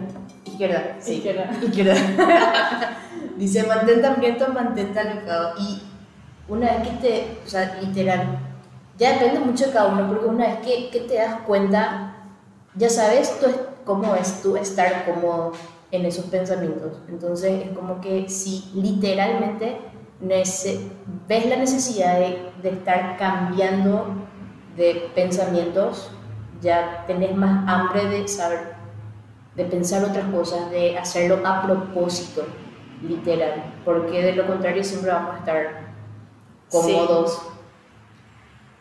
Izquierda. 0.45 0.95
Sí. 0.99 1.15
Izquierda. 1.15 1.51
Izquierda. 1.61 1.95
dice, 3.37 3.63
mantén 3.63 4.05
hambriento, 4.05 4.47
mantente 4.53 4.99
alocado. 4.99 5.55
Y 5.59 5.81
una 6.47 6.71
vez 6.71 6.87
que 6.87 6.95
te, 7.01 7.37
o 7.45 7.49
sea, 7.49 7.77
literal, 7.81 8.39
ya 8.97 9.13
depende 9.13 9.39
mucho 9.41 9.67
de 9.67 9.73
cada 9.73 9.87
uno, 9.87 10.07
porque 10.07 10.25
una 10.25 10.47
vez 10.47 10.57
que, 10.59 10.89
que 10.91 11.01
te 11.01 11.15
das 11.15 11.41
cuenta, 11.41 12.15
ya 12.75 12.89
sabes, 12.89 13.37
tú 13.41 13.47
cómo 13.83 14.15
es 14.15 14.41
tú 14.41 14.55
estar 14.55 15.05
cómodo 15.05 15.51
en 15.91 16.05
esos 16.05 16.25
pensamientos. 16.25 16.99
Entonces 17.09 17.65
es 17.65 17.77
como 17.77 17.99
que 17.99 18.29
si 18.29 18.71
literalmente 18.73 19.77
ves 20.23 21.45
la 21.45 21.55
necesidad 21.57 22.19
de, 22.19 22.51
de 22.61 22.69
estar 22.69 23.17
cambiando 23.17 24.07
de 24.75 25.11
pensamientos, 25.13 26.11
ya 26.61 27.03
tenés 27.05 27.35
más 27.35 27.67
hambre 27.67 28.05
de 28.05 28.27
saber, 28.27 28.73
de 29.55 29.65
pensar 29.65 30.03
otras 30.03 30.25
cosas, 30.31 30.71
de 30.71 30.97
hacerlo 30.97 31.45
a 31.45 31.61
propósito, 31.61 32.45
literal, 33.01 33.73
porque 33.85 34.21
de 34.21 34.33
lo 34.33 34.47
contrario 34.47 34.83
siempre 34.83 35.11
vamos 35.11 35.35
a 35.35 35.39
estar 35.39 35.93
cómodos. 36.69 37.41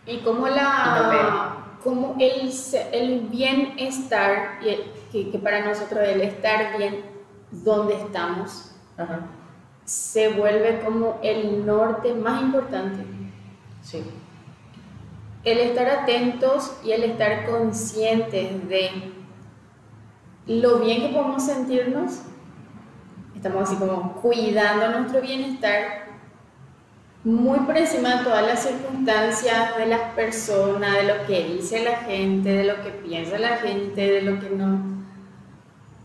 Y 0.06 0.18
como 0.18 0.48
la 0.48 1.62
como 1.82 2.16
el, 2.18 2.52
el 2.92 3.20
bienestar, 3.22 4.60
que, 4.60 5.30
que, 5.30 5.38
para 5.38 5.66
nosotros 5.66 6.00
el 6.04 6.20
estar 6.20 6.78
bien 6.78 7.02
donde 7.50 7.94
estamos, 7.94 8.72
se 9.84 10.28
vuelve 10.30 10.80
como 10.80 11.18
el 11.22 11.66
norte 11.66 12.14
más 12.14 12.42
importante. 12.42 13.04
Sí. 13.82 14.02
El 15.44 15.58
estar 15.58 15.88
atentos 15.88 16.72
y 16.84 16.92
el 16.92 17.02
estar 17.02 17.46
conscientes 17.46 18.68
de 18.68 18.90
lo 20.46 20.78
bien 20.78 21.02
que 21.02 21.08
podemos 21.08 21.44
sentirnos, 21.44 22.22
estamos 23.34 23.68
así 23.68 23.76
como 23.76 24.14
cuidando 24.14 24.98
nuestro 24.98 25.20
bienestar 25.20 26.02
muy 27.24 27.60
por 27.60 27.76
encima 27.76 28.16
de 28.16 28.24
todas 28.24 28.46
las 28.46 28.62
circunstancias 28.64 29.76
de 29.76 29.86
las 29.86 30.12
personas, 30.14 30.96
de 30.96 31.02
lo 31.04 31.26
que 31.26 31.44
dice 31.44 31.84
la 31.84 31.98
gente, 31.98 32.48
de 32.48 32.64
lo 32.64 32.82
que 32.82 32.90
piensa 32.90 33.38
la 33.38 33.58
gente, 33.58 34.00
de 34.00 34.22
lo 34.22 34.40
que 34.40 34.50
nos 34.50 34.80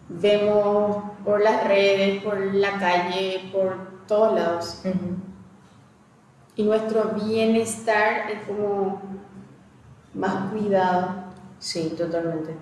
vemos 0.10 1.04
por 1.24 1.42
las 1.42 1.68
redes, 1.68 2.24
por 2.24 2.40
la 2.40 2.80
calle, 2.80 3.50
por 3.52 4.06
todos 4.08 4.34
lados. 4.40 4.82
Y 6.56 6.64
nuestro 6.64 7.12
bienestar 7.12 8.32
es 8.32 8.48
como 8.48 9.02
más 10.14 10.52
cuidado. 10.52 11.26
Sí, 11.60 11.94
totalmente. 11.98 12.56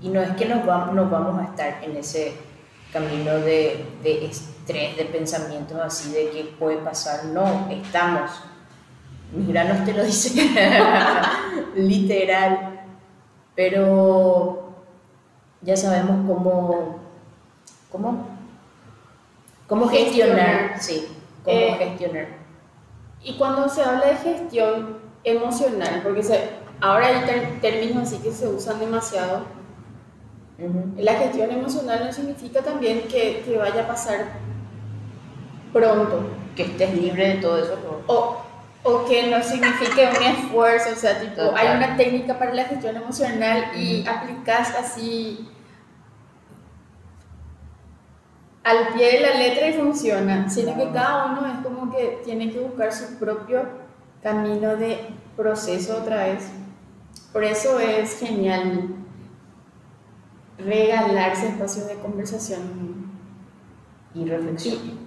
Y 0.00 0.08
no 0.08 0.20
es 0.20 0.30
que 0.32 0.46
nos, 0.46 0.64
nos 0.64 1.10
vamos 1.10 1.40
a 1.40 1.44
estar 1.44 1.82
en 1.82 1.96
ese 1.96 2.34
camino 2.92 3.32
de, 3.32 3.86
de 4.02 4.26
estrés, 4.26 4.96
de 4.96 5.04
pensamientos 5.06 5.78
así 5.80 6.12
de 6.12 6.30
que 6.30 6.44
puede 6.58 6.78
pasar. 6.78 7.26
No, 7.26 7.68
estamos. 7.70 8.30
Mis 9.32 9.48
granos 9.48 9.84
te 9.84 9.92
lo 9.92 10.04
dicen 10.04 10.54
literal. 11.76 12.80
Pero 13.54 14.65
ya 15.66 15.76
sabemos 15.76 16.24
cómo, 16.26 17.00
cómo, 17.90 18.24
cómo 19.66 19.88
gestionar, 19.88 20.80
sí, 20.80 21.08
cómo 21.44 21.56
eh, 21.56 21.74
gestionar. 21.76 22.28
Y 23.22 23.36
cuando 23.36 23.68
se 23.68 23.82
habla 23.82 24.06
de 24.06 24.16
gestión 24.16 24.98
emocional, 25.24 26.00
porque 26.04 26.22
se, 26.22 26.50
ahora 26.80 27.08
hay 27.08 27.58
términos 27.60 28.04
así 28.04 28.18
que 28.18 28.30
se 28.30 28.46
usan 28.46 28.78
demasiado, 28.78 29.42
la 30.96 31.14
gestión 31.14 31.50
emocional 31.50 32.04
no 32.06 32.12
significa 32.12 32.62
también 32.62 33.02
que, 33.08 33.42
que, 33.44 33.58
vaya 33.58 33.82
a 33.82 33.88
pasar 33.88 34.26
pronto. 35.72 36.30
Que 36.54 36.62
estés 36.62 36.94
libre 36.94 37.34
de 37.34 37.42
todo 37.42 37.58
eso. 37.58 37.76
O, 38.06 38.38
o 38.82 39.04
que 39.04 39.26
no 39.26 39.42
signifique 39.42 40.08
un 40.16 40.22
esfuerzo, 40.22 40.90
o 40.92 40.96
sea, 40.96 41.20
tipo, 41.20 41.42
hay 41.54 41.76
una 41.76 41.98
técnica 41.98 42.38
para 42.38 42.54
la 42.54 42.64
gestión 42.64 42.96
emocional 42.96 43.76
y 43.76 44.06
aplicas 44.06 44.74
así 44.74 45.46
al 48.66 48.88
pie 48.88 49.12
de 49.12 49.20
la 49.20 49.34
letra 49.34 49.68
y 49.68 49.74
funciona, 49.74 50.50
sino 50.50 50.74
que 50.74 50.90
cada 50.90 51.26
uno 51.26 51.46
es 51.46 51.64
como 51.64 51.88
que 51.88 52.20
tiene 52.24 52.50
que 52.50 52.58
buscar 52.58 52.92
su 52.92 53.16
propio 53.16 53.62
camino 54.20 54.74
de 54.74 55.06
proceso 55.36 55.98
otra 55.98 56.24
vez. 56.24 56.48
Por 57.32 57.44
eso 57.44 57.78
es 57.78 58.18
genial 58.18 58.88
regalarse 60.58 61.46
espacios 61.46 61.86
de 61.86 61.94
conversación 61.94 63.12
y 64.12 64.24
reflexión. 64.24 65.06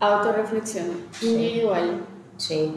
autorreflexión 0.00 0.86
individual. 1.20 2.06
Sí. 2.38 2.74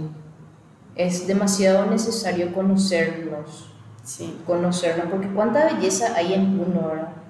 Es 0.96 1.26
demasiado 1.26 1.86
necesario 1.86 2.54
conocernos. 2.54 3.72
Sí. 4.04 4.42
Conocernos, 4.46 5.08
porque 5.10 5.30
cuánta 5.30 5.74
belleza 5.74 6.14
hay 6.18 6.34
en 6.34 6.60
uno, 6.60 6.90
¿verdad? 6.90 7.25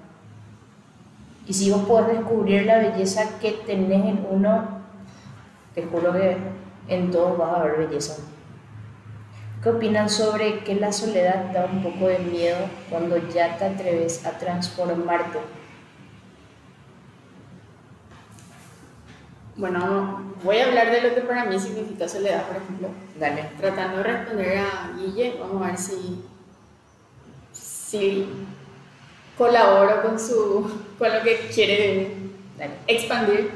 Y 1.46 1.54
si 1.54 1.70
vos 1.70 1.82
podés 1.86 2.18
descubrir 2.18 2.66
la 2.66 2.78
belleza 2.78 3.38
que 3.40 3.52
tenés 3.52 4.04
en 4.04 4.26
uno, 4.28 4.80
te 5.74 5.84
juro 5.84 6.12
que 6.12 6.36
en 6.88 7.10
todo 7.10 7.36
vas 7.36 7.56
a 7.56 7.62
ver 7.64 7.78
belleza. 7.86 8.16
¿Qué 9.62 9.70
opinan 9.70 10.08
sobre 10.08 10.60
que 10.60 10.74
la 10.74 10.92
soledad 10.92 11.52
da 11.52 11.66
un 11.66 11.82
poco 11.82 12.08
de 12.08 12.18
miedo 12.18 12.56
cuando 12.90 13.16
ya 13.28 13.56
te 13.58 13.64
atreves 13.64 14.24
a 14.26 14.32
transformarte? 14.32 15.38
Bueno, 19.56 20.34
voy 20.44 20.58
a 20.58 20.66
hablar 20.66 20.90
de 20.90 21.00
lo 21.00 21.14
que 21.14 21.22
para 21.22 21.46
mí 21.46 21.58
significa 21.58 22.08
soledad, 22.08 22.46
por 22.46 22.56
ejemplo. 22.56 22.88
Dale. 23.18 23.50
Tratando 23.58 23.98
de 23.98 24.02
responder 24.02 24.58
a 24.58 24.92
Guille, 24.96 25.36
vamos 25.40 25.62
a 25.62 25.66
ver 25.68 25.78
si, 25.78 26.22
si 27.52 28.28
colaboro 29.36 30.02
con, 30.02 30.18
su, 30.18 30.70
con 30.98 31.12
lo 31.12 31.22
que 31.22 31.48
quiere 31.52 32.16
expandir. 32.86 33.50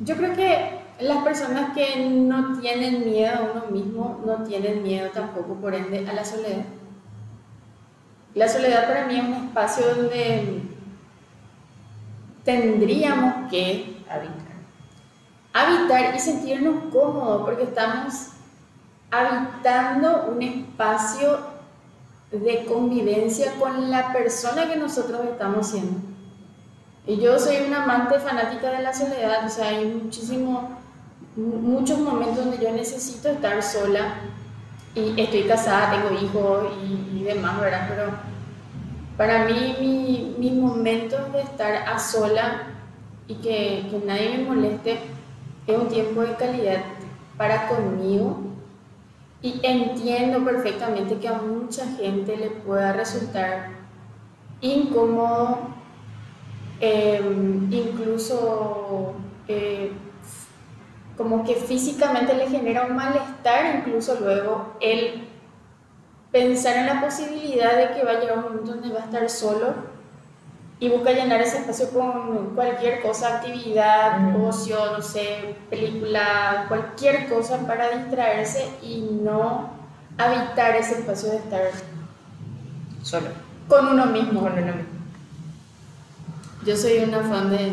Yo 0.00 0.16
creo 0.16 0.34
que 0.34 0.80
las 1.00 1.24
personas 1.24 1.74
que 1.74 2.08
no 2.08 2.58
tienen 2.60 3.04
miedo 3.04 3.36
a 3.36 3.50
uno 3.52 3.66
mismo, 3.70 4.22
no 4.24 4.44
tienen 4.44 4.82
miedo 4.82 5.10
tampoco, 5.10 5.54
por 5.54 5.74
ende, 5.74 6.08
a 6.08 6.12
la 6.12 6.24
soledad. 6.24 6.64
La 8.34 8.48
soledad 8.48 8.86
para 8.86 9.06
mí 9.06 9.16
es 9.16 9.24
un 9.24 9.34
espacio 9.34 9.94
donde 9.94 10.62
tendríamos 12.44 13.50
que 13.50 14.02
habitar. 14.08 14.44
Habitar 15.52 16.14
y 16.14 16.18
sentirnos 16.18 16.92
cómodos, 16.92 17.42
porque 17.44 17.64
estamos 17.64 18.30
habitando 19.10 20.26
un 20.34 20.42
espacio 20.42 21.53
de 22.40 22.64
convivencia 22.66 23.52
con 23.58 23.90
la 23.90 24.12
persona 24.12 24.68
que 24.68 24.76
nosotros 24.76 25.20
estamos 25.30 25.68
siendo. 25.68 25.98
Y 27.06 27.18
yo 27.18 27.38
soy 27.38 27.56
una 27.66 27.84
amante 27.84 28.18
fanática 28.18 28.70
de 28.70 28.82
la 28.82 28.92
soledad, 28.92 29.46
o 29.46 29.48
sea, 29.50 29.68
hay 29.68 29.84
muchísimo, 29.84 30.78
muchos 31.36 31.98
momentos 31.98 32.44
donde 32.44 32.58
yo 32.58 32.72
necesito 32.72 33.28
estar 33.28 33.62
sola 33.62 34.14
y 34.94 35.20
estoy 35.20 35.42
casada, 35.42 35.90
tengo 35.90 36.20
hijos 36.20 36.72
y, 37.12 37.22
demás, 37.22 37.60
¿verdad? 37.60 37.86
Pero 37.88 38.04
para 39.16 39.44
mí 39.44 39.76
mi, 39.80 40.34
mis 40.38 40.52
momentos 40.52 41.32
de 41.32 41.42
estar 41.42 41.88
a 41.88 41.98
sola 41.98 42.68
y 43.28 43.34
que 43.36 43.84
nadie 44.06 44.38
me 44.38 44.44
moleste 44.44 44.98
es 45.66 45.78
un 45.78 45.88
tiempo 45.88 46.22
de 46.22 46.34
calidad 46.34 46.82
para 47.36 47.68
conmigo 47.68 48.53
y 49.44 49.60
entiendo 49.62 50.42
perfectamente 50.42 51.18
que 51.18 51.28
a 51.28 51.34
mucha 51.34 51.84
gente 51.98 52.34
le 52.34 52.48
pueda 52.48 52.94
resultar 52.94 53.72
incómodo, 54.62 55.58
em, 56.80 57.70
incluso 57.70 59.12
eh, 59.46 59.92
como 61.18 61.44
que 61.44 61.56
físicamente 61.56 62.32
le 62.32 62.48
genera 62.48 62.86
un 62.86 62.96
malestar, 62.96 63.82
incluso 63.84 64.18
luego 64.18 64.76
el 64.80 65.28
pensar 66.32 66.78
en 66.78 66.86
la 66.86 67.02
posibilidad 67.02 67.76
de 67.76 67.94
que 67.94 68.02
va 68.02 68.12
a 68.12 68.20
llegar 68.20 68.38
un 68.38 68.44
momento 68.44 68.72
donde 68.72 68.94
va 68.94 69.02
a 69.02 69.04
estar 69.04 69.28
solo 69.28 69.74
y 70.80 70.88
busca 70.88 71.12
llenar 71.12 71.40
ese 71.40 71.58
espacio 71.58 71.90
con 71.90 72.54
cualquier 72.54 73.00
cosa, 73.00 73.36
actividad, 73.36 74.34
ocio, 74.36 74.76
no 74.92 75.02
sé, 75.02 75.56
película, 75.70 76.66
cualquier 76.68 77.28
cosa 77.28 77.58
para 77.66 77.96
distraerse 77.96 78.68
y 78.82 79.00
no 79.22 79.70
habitar 80.18 80.76
ese 80.76 80.98
espacio 80.98 81.30
de 81.30 81.36
estar 81.36 81.62
solo. 83.02 83.28
Con 83.68 83.88
uno 83.88 84.06
mismo. 84.06 84.40
Con 84.40 84.52
uno 84.52 84.72
mismo. 84.72 84.94
Yo 86.66 86.76
soy 86.76 86.98
una 86.98 87.20
fan 87.20 87.50
de 87.50 87.72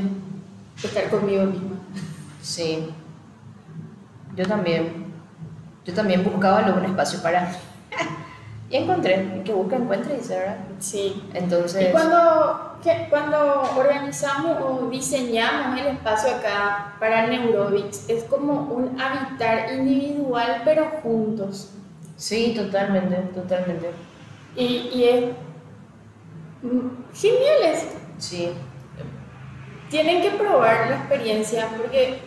estar 0.83 1.09
conmigo 1.09 1.45
misma. 1.45 1.77
Sí. 2.41 2.89
Yo 4.35 4.45
también. 4.47 5.11
Yo 5.85 5.93
también 5.93 6.23
buscaba 6.23 6.59
algún 6.59 6.85
espacio 6.85 7.21
para 7.21 7.51
y 8.71 8.77
encontré, 8.77 9.41
que 9.43 9.51
busca 9.51 9.75
encuentre, 9.75 10.15
dice, 10.15 10.39
¿verdad? 10.39 10.57
Sí. 10.79 11.21
Entonces... 11.33 11.89
Y 11.89 11.91
cuando, 11.91 12.77
cuando 13.09 13.63
organizamos 13.75 14.61
o 14.61 14.89
diseñamos 14.89 15.77
el 15.77 15.87
espacio 15.87 16.33
acá 16.33 16.95
para 16.97 17.27
Neurobics, 17.27 18.09
es 18.09 18.23
como 18.23 18.73
un 18.73 18.99
habitar 18.99 19.73
individual, 19.73 20.61
pero 20.63 20.85
juntos. 21.03 21.71
Sí, 22.15 22.53
totalmente, 22.55 23.17
totalmente. 23.33 23.91
Y, 24.55 24.89
y 24.93 25.03
es 25.03 25.25
genial 27.13 27.77
Sí. 28.19 28.53
Tienen 29.89 30.21
que 30.21 30.29
probar 30.37 30.89
la 30.89 30.95
experiencia 30.95 31.67
porque 31.75 32.19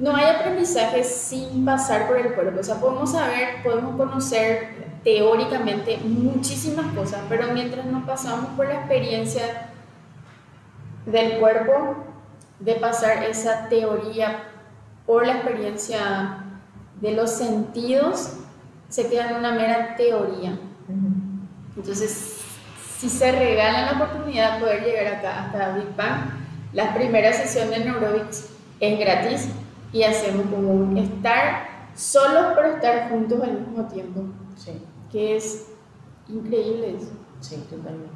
no 0.00 0.16
hay 0.16 0.24
aprendizaje 0.24 1.04
sin 1.04 1.64
pasar 1.64 2.08
por 2.08 2.16
el 2.16 2.34
cuerpo. 2.34 2.58
O 2.58 2.64
sea, 2.64 2.80
podemos 2.80 3.12
saber, 3.12 3.62
podemos 3.62 3.96
conocer 3.96 4.84
teóricamente 5.04 5.98
muchísimas 5.98 6.86
cosas, 6.94 7.20
pero 7.28 7.52
mientras 7.52 7.84
nos 7.84 8.04
pasamos 8.04 8.46
por 8.56 8.66
la 8.66 8.76
experiencia 8.76 9.70
del 11.04 11.38
cuerpo, 11.38 11.96
de 12.58 12.74
pasar 12.76 13.22
esa 13.24 13.68
teoría 13.68 14.44
por 15.04 15.26
la 15.26 15.34
experiencia 15.34 16.38
de 17.00 17.12
los 17.12 17.30
sentidos, 17.30 18.38
se 18.88 19.08
queda 19.08 19.30
en 19.30 19.36
una 19.36 19.52
mera 19.52 19.94
teoría. 19.96 20.58
Entonces, 21.76 22.40
si 22.96 23.10
se 23.10 23.32
regalan 23.32 23.86
la 23.86 24.04
oportunidad 24.04 24.54
de 24.54 24.60
poder 24.60 24.84
llegar 24.84 25.14
acá 25.14 25.44
hasta 25.44 25.74
Big 25.74 25.94
Bang, 25.94 26.30
la 26.72 26.94
primera 26.94 27.32
sesión 27.32 27.68
de 27.68 27.80
Neurobics 27.80 28.48
es 28.80 28.98
gratis 28.98 29.48
y 29.92 30.04
hacemos 30.04 30.46
como 30.46 30.72
un 30.72 30.96
estar 30.96 31.68
solos 31.94 32.52
pero 32.54 32.68
estar 32.68 33.10
juntos 33.10 33.42
al 33.42 33.60
mismo 33.60 33.84
tiempo. 33.86 34.22
Sí 34.56 34.82
que 35.14 35.36
es 35.36 35.68
increíble 36.28 36.96
eso. 36.96 37.12
Sí, 37.40 37.54
totalmente. 37.70 38.10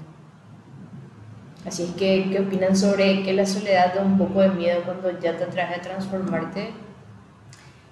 Así 1.64 1.84
es 1.84 1.90
que, 1.92 2.28
¿qué 2.28 2.40
opinan 2.40 2.76
sobre 2.76 3.22
que 3.22 3.32
la 3.34 3.46
soledad 3.46 3.94
da 3.94 4.02
un 4.02 4.18
poco 4.18 4.40
de 4.40 4.48
miedo 4.48 4.82
cuando 4.84 5.16
ya 5.20 5.36
te 5.36 5.44
atrae 5.44 5.76
a 5.76 5.80
transformarte? 5.80 6.70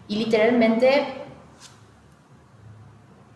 Y 0.08 0.16
literalmente, 0.16 1.04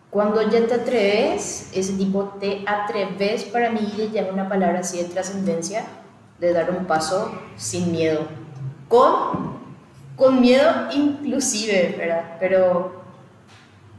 cuando 0.09 0.41
ya 0.41 0.67
te 0.67 0.73
atreves, 0.73 1.71
ese 1.73 1.93
tipo 1.93 2.35
te 2.41 2.65
atreves, 2.67 3.45
para 3.45 3.71
mí 3.71 3.93
ya 4.11 4.23
es 4.23 4.31
una 4.33 4.49
palabra 4.49 4.79
así 4.79 4.97
de 4.97 5.05
trascendencia, 5.05 5.85
de 6.37 6.51
dar 6.51 6.69
un 6.69 6.85
paso 6.85 7.31
sin 7.55 7.93
miedo. 7.93 8.27
Con, 8.89 9.57
con 10.17 10.41
miedo 10.41 10.69
inclusive, 10.93 11.95
¿verdad? 11.97 12.35
Pero... 12.41 12.99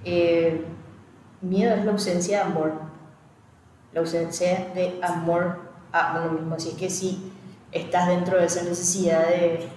Eh, 0.04 0.66
Miedo 1.42 1.74
es 1.74 1.84
la 1.84 1.92
ausencia 1.92 2.38
de 2.38 2.44
amor, 2.44 2.72
la 3.92 4.00
ausencia 4.00 4.70
de 4.74 4.98
amor 5.02 5.58
a 5.92 6.20
uno 6.20 6.32
mismo. 6.38 6.54
Así 6.54 6.72
que 6.76 6.88
si 6.88 7.32
estás 7.72 8.08
dentro 8.08 8.38
de 8.38 8.46
esa 8.46 8.62
necesidad 8.62 9.26
de, 9.26 9.68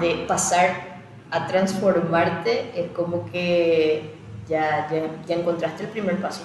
de 0.00 0.24
pasar 0.26 1.00
a 1.30 1.46
transformarte, 1.46 2.80
es 2.80 2.90
como 2.92 3.26
que 3.26 4.14
ya, 4.48 4.88
ya, 4.90 5.24
ya 5.26 5.34
encontraste 5.34 5.84
el 5.84 5.90
primer 5.90 6.20
paso 6.20 6.44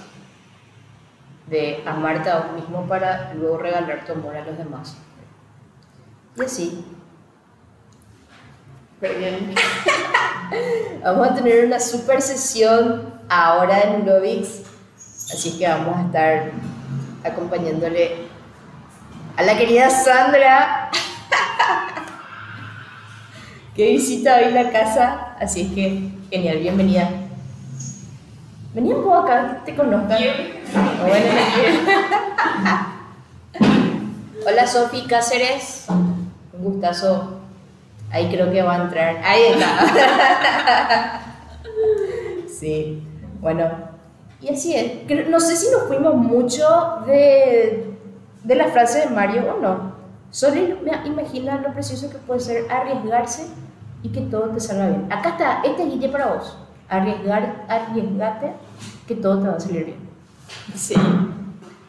de 1.48 1.84
amarte 1.86 2.30
a 2.30 2.40
vos 2.40 2.54
mismo 2.54 2.88
para 2.88 3.34
luego 3.34 3.58
regalar 3.58 4.06
tu 4.06 4.14
amor 4.14 4.36
a 4.36 4.44
los 4.44 4.58
demás. 4.58 4.98
Y 6.36 6.42
así. 6.42 6.86
Bien. 9.02 9.54
Vamos 11.04 11.28
a 11.28 11.36
tener 11.36 11.66
una 11.66 11.80
super 11.80 12.22
sesión 12.22 13.14
ahora 13.28 13.82
en 13.82 14.06
Lovix, 14.06 14.62
así 15.34 15.58
que 15.58 15.68
vamos 15.68 15.98
a 15.98 16.02
estar 16.04 16.52
acompañándole 17.24 18.28
a 19.36 19.44
la 19.44 19.58
querida 19.58 19.90
Sandra, 19.90 20.92
que 23.76 23.90
visita 23.90 24.38
hoy 24.38 24.52
la 24.54 24.72
casa, 24.72 25.36
así 25.40 25.62
es 25.62 25.74
que 25.74 26.12
genial, 26.30 26.60
bienvenida. 26.60 27.10
Venía 28.74 28.96
un 28.96 29.04
poco 29.04 29.16
acá, 29.16 29.62
te 29.66 29.76
conozco. 29.76 30.14
Hola 34.46 34.68
Sofi 34.68 35.06
Cáceres, 35.08 35.86
un 35.90 36.32
gustazo. 36.54 37.43
Ahí 38.14 38.30
creo 38.30 38.52
que 38.52 38.62
va 38.62 38.76
a 38.76 38.84
entrar. 38.84 39.18
Ahí 39.24 39.42
está. 39.54 41.22
sí. 42.48 43.04
Bueno, 43.42 43.72
y 44.40 44.50
así 44.50 44.76
es. 44.76 45.30
No 45.30 45.40
sé 45.40 45.56
si 45.56 45.72
nos 45.72 45.88
fuimos 45.88 46.14
mucho 46.14 46.64
de, 47.08 47.98
de 48.44 48.56
la 48.56 48.68
frase 48.68 49.00
de 49.00 49.08
Mario 49.08 49.56
o 49.56 49.60
no. 49.60 49.94
Solo 50.30 50.56
imagina 51.06 51.60
lo 51.60 51.74
precioso 51.74 52.12
que 52.12 52.18
puede 52.18 52.40
ser 52.40 52.72
arriesgarse 52.72 53.48
y 54.04 54.10
que 54.10 54.22
todo 54.22 54.50
te 54.50 54.60
salga 54.60 54.90
bien. 54.90 55.12
Acá 55.12 55.30
está, 55.30 55.62
este 55.64 55.86
guille 55.86 56.10
para 56.10 56.36
vos. 56.36 56.56
Arriesgar, 56.90 57.66
arriesgate 57.68 58.52
que 59.08 59.16
todo 59.16 59.40
te 59.40 59.48
va 59.48 59.56
a 59.56 59.60
salir 59.60 59.86
bien. 59.86 59.98
Sí. 60.76 60.94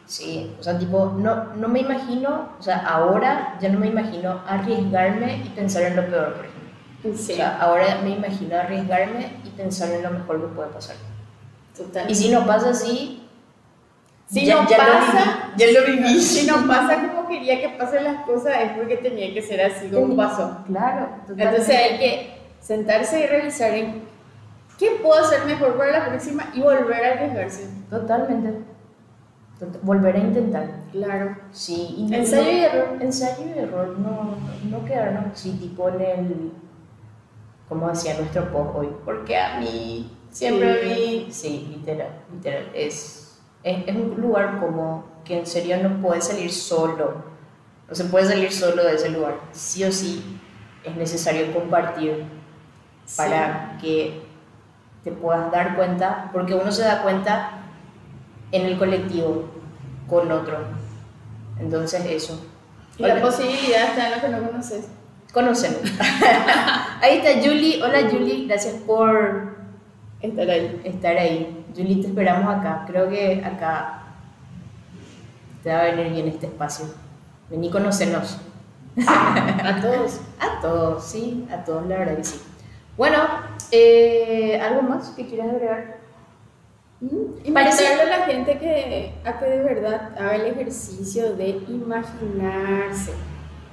Sí, 0.05 0.55
o 0.59 0.63
sea, 0.63 0.77
tipo, 0.77 1.13
no, 1.17 1.55
no 1.55 1.67
me 1.67 1.79
imagino, 1.79 2.49
o 2.59 2.61
sea, 2.61 2.85
ahora 2.85 3.57
ya 3.59 3.69
no 3.69 3.79
me 3.79 3.87
imagino 3.87 4.41
arriesgarme 4.47 5.41
y 5.43 5.49
pensar 5.49 5.83
en 5.83 5.95
lo 5.95 6.05
peor, 6.05 6.33
por 6.35 6.45
ejemplo. 6.45 7.15
Sí. 7.15 7.33
O 7.33 7.35
sea, 7.35 7.57
ahora 7.59 7.99
me 8.03 8.11
imagino 8.11 8.57
arriesgarme 8.57 9.31
y 9.43 9.49
pensar 9.49 9.91
en 9.91 10.03
lo 10.03 10.11
mejor 10.11 10.41
que 10.41 10.47
puede 10.55 10.69
pasar. 10.69 10.95
Y 12.07 12.15
si 12.15 12.29
no 12.29 12.45
pasa 12.45 12.69
así, 12.69 13.25
si 14.27 14.47
no 14.47 14.67
pasa, 14.67 15.53
ya 15.55 15.67
lo 15.71 15.85
viví. 15.85 16.19
Si 16.21 16.47
no 16.47 16.67
pasa 16.67 16.95
como 17.07 17.27
quería 17.27 17.61
que 17.61 17.69
pasen 17.77 18.03
las 18.03 18.25
cosas, 18.25 18.53
es 18.61 18.71
porque 18.71 18.97
tenía 18.97 19.33
que 19.33 19.41
ser 19.41 19.61
así 19.61 19.89
como 19.89 20.15
pasó. 20.15 20.63
Claro. 20.67 21.09
Entonces 21.29 21.69
hay 21.69 21.97
que 21.99 22.37
sentarse 22.59 23.21
y 23.21 23.27
revisar 23.27 23.73
en 23.73 24.03
qué 24.79 24.99
puedo 25.01 25.23
hacer 25.23 25.45
mejor 25.45 25.77
para 25.77 25.99
la 25.99 26.09
próxima 26.09 26.49
y 26.53 26.61
volver 26.61 27.05
a 27.05 27.11
arriesgarse. 27.13 27.69
Totalmente. 27.89 28.74
Volver 29.81 30.15
a 30.15 30.19
intentar. 30.19 30.69
Claro. 30.91 31.37
Sí. 31.51 32.07
ensayo 32.11 32.51
y 32.51 32.59
error. 32.59 32.97
Ensayo 32.99 33.45
y 33.55 33.59
error. 33.59 33.97
No, 33.99 34.35
no 34.69 34.85
quedarnos 34.85 35.33
así, 35.33 35.51
tipo 35.53 35.89
en 35.89 36.01
el 36.01 36.51
como 37.67 37.89
decía 37.89 38.15
nuestro 38.17 38.51
post 38.51 38.75
hoy, 38.75 38.89
porque 39.03 39.37
a 39.37 39.59
mí 39.59 40.11
siempre 40.29 40.83
vi, 40.83 41.27
sí, 41.31 41.67
literal, 41.71 42.09
literal, 42.31 42.69
es, 42.73 43.39
es, 43.63 43.87
es, 43.87 43.95
un 43.95 44.21
lugar 44.21 44.59
como 44.59 45.05
que 45.23 45.39
en 45.39 45.45
serio 45.45 45.77
no 45.81 45.99
puede 46.01 46.21
salir 46.21 46.51
solo, 46.51 47.23
no 47.87 47.95
se 47.95 48.05
puede 48.05 48.25
salir 48.25 48.51
solo 48.51 48.83
de 48.83 48.95
ese 48.95 49.09
lugar, 49.09 49.35
sí 49.51 49.83
o 49.83 49.91
sí 49.91 50.39
es 50.83 50.95
necesario 50.95 51.51
compartir 51.53 52.25
para 53.17 53.77
que 53.81 54.21
te 55.03 55.11
puedas 55.11 55.51
dar 55.51 55.75
cuenta, 55.75 56.29
porque 56.31 56.53
uno 56.53 56.71
se 56.71 56.83
da 56.83 57.01
cuenta 57.01 57.54
en 58.51 58.65
el 58.65 58.77
colectivo 58.77 59.49
con 60.07 60.31
otro. 60.31 60.57
Entonces 61.59 62.05
eso. 62.05 62.45
Y 62.97 63.03
la 63.03 63.21
posibilidad 63.21 63.89
está 63.89 64.07
en 64.07 64.15
lo 64.15 64.21
que 64.21 64.29
no 64.29 64.49
conoces. 64.51 64.87
Conocemos. 65.33 65.81
ahí 67.01 67.17
está 67.17 67.41
Julie. 67.41 67.81
Hola 67.83 68.09
Julie, 68.09 68.47
gracias 68.47 68.75
por 68.85 69.57
estar 70.21 70.49
ahí. 70.49 70.81
Estar 70.83 71.17
ahí. 71.17 71.65
Julie, 71.75 72.01
te 72.01 72.07
esperamos 72.07 72.55
acá. 72.55 72.83
Creo 72.87 73.09
que 73.09 73.43
acá 73.43 74.03
te 75.63 75.73
va 75.73 75.81
a 75.81 75.83
venir 75.85 76.13
bien 76.13 76.27
este 76.27 76.45
espacio. 76.45 76.85
Vení, 77.49 77.69
conocernos. 77.69 78.37
a 79.05 79.79
todos. 79.81 80.21
A 80.39 80.61
todos, 80.61 81.03
sí, 81.03 81.47
a 81.51 81.63
todos, 81.63 81.85
la 81.87 81.97
verdad 81.97 82.17
que 82.17 82.23
sí. 82.23 82.41
Bueno, 82.97 83.17
eh, 83.71 84.59
¿algo 84.61 84.81
más 84.81 85.09
que 85.09 85.25
quieras 85.25 85.49
agregar? 85.49 85.97
Parecerle 87.53 88.01
a 88.03 88.19
la 88.19 88.25
gente 88.25 88.57
que, 88.57 89.13
a 89.23 89.39
que 89.39 89.45
de 89.45 89.63
verdad 89.63 90.11
haga 90.17 90.35
el 90.35 90.45
ejercicio 90.47 91.35
de 91.35 91.49
imaginarse. 91.67 93.13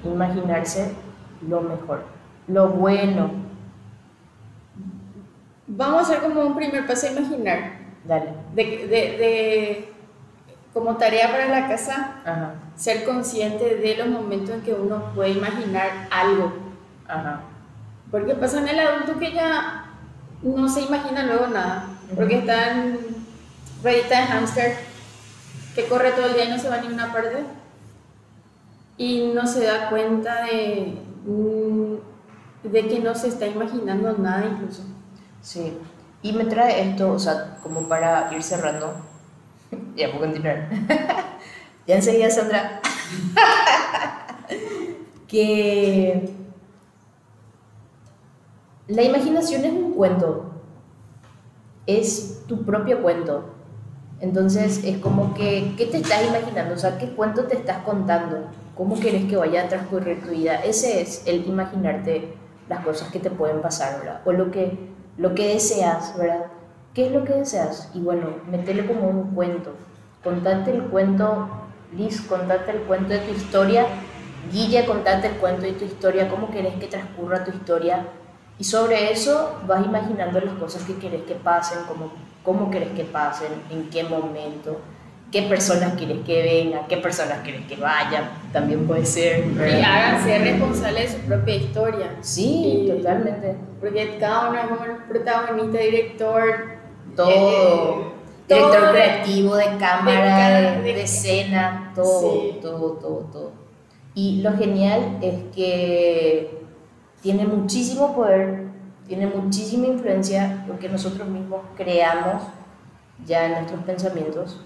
Imaginarse 0.05 0.93
lo 1.49 1.61
mejor, 1.61 2.05
lo 2.49 2.69
bueno. 2.69 3.31
Vamos 5.67 5.99
a 5.99 6.03
hacer 6.03 6.21
como 6.21 6.43
un 6.43 6.55
primer 6.55 6.87
paso 6.87 7.07
a 7.07 7.11
imaginar. 7.11 7.81
Dale. 8.05 8.35
De, 8.55 8.65
de, 8.65 8.87
de 8.89 9.93
como 10.73 10.97
tarea 10.97 11.31
para 11.31 11.49
la 11.49 11.69
casa, 11.69 12.61
ser 12.75 13.05
consciente 13.05 13.77
de 13.77 13.97
los 13.97 14.09
momentos 14.09 14.51
en 14.51 14.63
que 14.63 14.73
uno 14.73 15.13
puede 15.15 15.31
imaginar 15.31 16.09
algo. 16.11 16.53
Ajá. 17.07 17.41
Porque 18.11 18.35
pasa 18.35 18.61
en 18.61 18.69
el 18.69 18.81
adulto 18.81 19.19
que 19.19 19.33
ya 19.33 19.87
no 20.43 20.69
se 20.69 20.83
imagina 20.83 21.25
luego 21.25 21.47
nada, 21.47 21.89
porque 22.17 22.39
está 22.39 22.73
en 22.73 23.22
ruedita 23.83 24.21
de 24.21 24.27
hamster 24.27 24.77
que 25.75 25.87
corre 25.87 26.13
todo 26.13 26.27
el 26.27 26.35
día 26.35 26.45
y 26.45 26.51
no 26.51 26.59
se 26.59 26.69
va 26.69 26.77
a 26.77 26.81
ninguna 26.81 27.13
parte 27.13 27.45
y 28.97 29.33
no 29.35 29.47
se 29.47 29.65
da 29.65 29.89
cuenta 29.89 30.45
de, 30.45 30.99
mm, 31.27 32.69
de 32.69 32.89
que 32.89 33.01
no 33.01 33.15
se 33.15 33.29
está 33.29 33.47
imaginando 33.47 34.17
nada 34.19 34.47
incluso. 34.47 34.83
Sí, 35.41 35.79
y 36.23 36.33
me 36.33 36.45
trae 36.45 36.91
esto, 36.91 37.13
o 37.13 37.19
sea, 37.19 37.59
como 37.63 37.89
para 37.89 38.33
ir 38.33 38.43
cerrando, 38.43 38.95
ya 39.97 40.09
puedo 40.11 40.27
continuar, 40.27 40.69
ya 41.87 41.97
enseguida 41.97 42.31
Sandra, 42.31 42.81
que 45.27 46.31
la 48.87 49.03
imaginación 49.03 49.65
es 49.65 49.73
un 49.73 49.95
cuento, 49.95 50.53
es 51.87 52.45
tu 52.47 52.65
propio 52.65 53.03
cuento. 53.03 53.52
Entonces 54.23 54.85
es 54.85 54.99
como 54.99 55.35
que, 55.35 55.75
¿qué 55.77 55.87
te 55.87 55.97
estás 55.97 56.25
imaginando? 56.25 56.77
O 56.77 56.79
sea, 56.79 56.97
¿qué 56.97 57.09
cuento 57.09 57.43
te 57.47 57.57
estás 57.57 57.79
contando? 57.79 58.47
¿Cómo 58.77 58.95
quieres 58.95 59.25
que 59.25 59.37
vaya 59.37 59.65
a 59.65 59.69
transcurrir 59.69 60.23
tu 60.23 60.31
vida? 60.31 60.63
Ese 60.65 61.03
es 61.03 61.27
el 61.27 61.45
imaginarte 61.45 62.33
las 62.69 62.85
cosas 62.85 63.11
que 63.11 63.19
te 63.19 63.31
pueden 63.31 63.61
pasar, 63.61 63.99
¿verdad? 63.99 64.21
O 64.25 64.31
lo 64.31 64.53
que, 64.53 64.79
lo 65.19 65.35
que 65.35 65.49
deseas, 65.49 66.17
¿verdad? 66.17 66.47
¿Qué 66.95 67.07
es 67.07 67.13
lo 67.13 67.25
que 67.25 67.33
deseas? 67.33 67.91
Y 67.95 68.01
bueno, 68.01 68.29
metele 68.49 68.87
como 68.87 69.09
un 69.09 69.35
cuento. 69.35 69.73
Contate 70.23 70.71
el 70.71 70.85
cuento, 70.85 71.49
Liz, 71.93 72.21
contate 72.21 72.71
el 72.71 72.83
cuento 72.83 73.09
de 73.09 73.19
tu 73.19 73.33
historia. 73.33 73.87
Guille, 74.53 74.87
contate 74.87 75.27
el 75.27 75.35
cuento 75.35 75.63
de 75.63 75.73
tu 75.73 75.85
historia. 75.85 76.29
¿Cómo 76.29 76.49
querés 76.53 76.77
que 76.77 76.87
transcurra 76.87 77.45
tu 77.45 77.51
historia? 77.51 78.07
Y 78.59 78.65
sobre 78.65 79.13
eso 79.13 79.61
vas 79.67 79.85
imaginando 79.85 80.41
las 80.41 80.55
cosas 80.55 80.83
que 80.85 80.95
quieres 80.95 81.23
que 81.23 81.35
pasen, 81.35 81.79
cómo, 81.89 82.13
cómo 82.43 82.71
querés 82.71 82.91
que 82.91 83.05
pasen, 83.05 83.49
en 83.71 83.91
qué 83.91 84.05
momento, 84.05 84.81
qué 85.33 85.43
personas 85.43 85.95
quieres 85.95 86.19
que 86.25 86.43
vengan, 86.43 86.87
qué 86.87 86.99
personas 86.99 87.39
quieres 87.43 87.67
que 87.67 87.77
vayan, 87.77 88.31
también 88.53 88.87
puede 88.87 89.07
ser. 89.07 89.47
Y 89.47 89.83
háganse 89.83 90.39
responsables 90.39 91.13
de 91.13 91.19
su 91.19 91.27
propia 91.27 91.55
historia. 91.57 92.17
Sí, 92.21 92.93
totalmente. 92.95 93.57
Porque 93.81 94.19
cada 94.21 94.51
uno 94.51 94.59
es 94.59 94.89
el 94.89 94.97
protagonista, 95.09 95.79
director, 95.79 96.43
todo. 97.17 97.29
Eh, 97.29 98.13
director 98.47 98.91
creativo 98.91 99.57
de 99.57 99.77
cámara, 99.79 100.81
de, 100.81 101.03
escena, 101.03 101.93
todo, 101.95 102.51
todo, 102.61 102.93
todo, 102.93 103.19
todo. 103.33 103.53
Y 104.15 104.43
lo 104.43 104.57
genial 104.59 105.19
es 105.23 105.35
que 105.55 106.62
tiene 107.23 107.47
muchísimo 107.47 108.15
poder, 108.15 108.65
tiene 109.07 109.29
muchísima 109.29 109.87
influencia 109.87 110.65
lo 110.67 110.79
que 110.79 110.89
nosotros 110.89 111.29
mismos 111.29 111.61
creamos 111.77 112.43
ya 113.25 113.47
en 113.47 113.53
nuestros 113.53 113.85
pensamientos, 113.85 114.61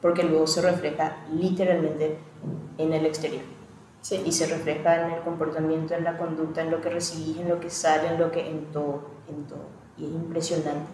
porque 0.00 0.22
luego 0.22 0.46
se 0.46 0.62
refleja 0.62 1.16
literalmente 1.34 2.18
en 2.78 2.92
el 2.92 3.04
exterior. 3.04 3.42
Y 4.24 4.32
se 4.32 4.46
refleja 4.46 5.06
en 5.06 5.12
el 5.12 5.20
comportamiento, 5.20 5.92
en 5.94 6.04
la 6.04 6.16
conducta, 6.16 6.62
en 6.62 6.70
lo 6.70 6.80
que 6.80 6.88
recibís, 6.88 7.36
en 7.36 7.50
lo 7.50 7.60
que 7.60 7.68
sale, 7.68 8.08
en 8.08 8.18
lo 8.18 8.30
que, 8.30 8.48
en 8.48 8.64
todo, 8.72 9.02
en 9.28 9.44
todo. 9.44 9.66
Y 9.98 10.04
es 10.04 10.10
impresionante. 10.10 10.90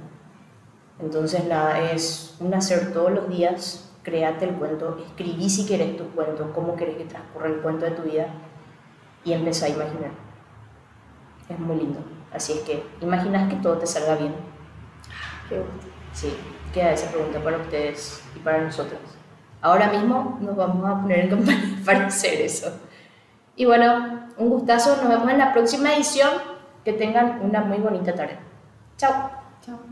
Entonces, 0.98 1.44
nada, 1.46 1.92
es 1.92 2.34
un 2.40 2.52
hacer 2.54 2.92
todos 2.92 3.12
los 3.12 3.28
días, 3.28 3.92
créate 4.02 4.46
el 4.46 4.54
cuento, 4.54 4.98
escribí 5.06 5.48
si 5.48 5.66
querés 5.66 5.96
tu 5.96 6.04
cuento, 6.12 6.50
cómo 6.52 6.74
querés 6.74 6.96
que 6.96 7.04
transcurra 7.04 7.46
el 7.46 7.60
cuento 7.60 7.84
de 7.84 7.90
tu 7.92 8.02
vida 8.02 8.26
y 9.24 9.34
empezá 9.34 9.66
a 9.66 9.68
imaginar 9.68 10.25
es 11.48 11.58
muy 11.58 11.76
lindo. 11.76 12.00
Así 12.32 12.52
es 12.52 12.60
que, 12.60 12.84
¿imaginas 13.00 13.48
que 13.48 13.56
todo 13.56 13.78
te 13.78 13.86
salga 13.86 14.16
bien? 14.16 14.34
Qué 15.48 15.58
gusto. 15.58 15.86
Sí, 16.12 16.34
queda 16.72 16.92
esa 16.92 17.10
pregunta 17.10 17.42
para 17.42 17.58
ustedes 17.58 18.22
y 18.34 18.38
para 18.40 18.62
nosotros. 18.62 19.00
Ahora 19.60 19.90
mismo 19.90 20.38
nos 20.40 20.56
vamos 20.56 20.84
a 20.88 21.00
poner 21.00 21.20
en 21.20 21.30
campaña 21.30 21.80
para 21.84 22.06
hacer 22.06 22.40
eso. 22.40 22.72
Y 23.56 23.64
bueno, 23.64 24.28
un 24.36 24.50
gustazo. 24.50 24.96
Nos 24.96 25.08
vemos 25.08 25.30
en 25.30 25.38
la 25.38 25.52
próxima 25.52 25.94
edición. 25.94 26.30
Que 26.84 26.92
tengan 26.92 27.40
una 27.42 27.62
muy 27.62 27.78
bonita 27.78 28.14
tarde. 28.14 28.38
Chao. 28.96 29.30
Chao. 29.64 29.86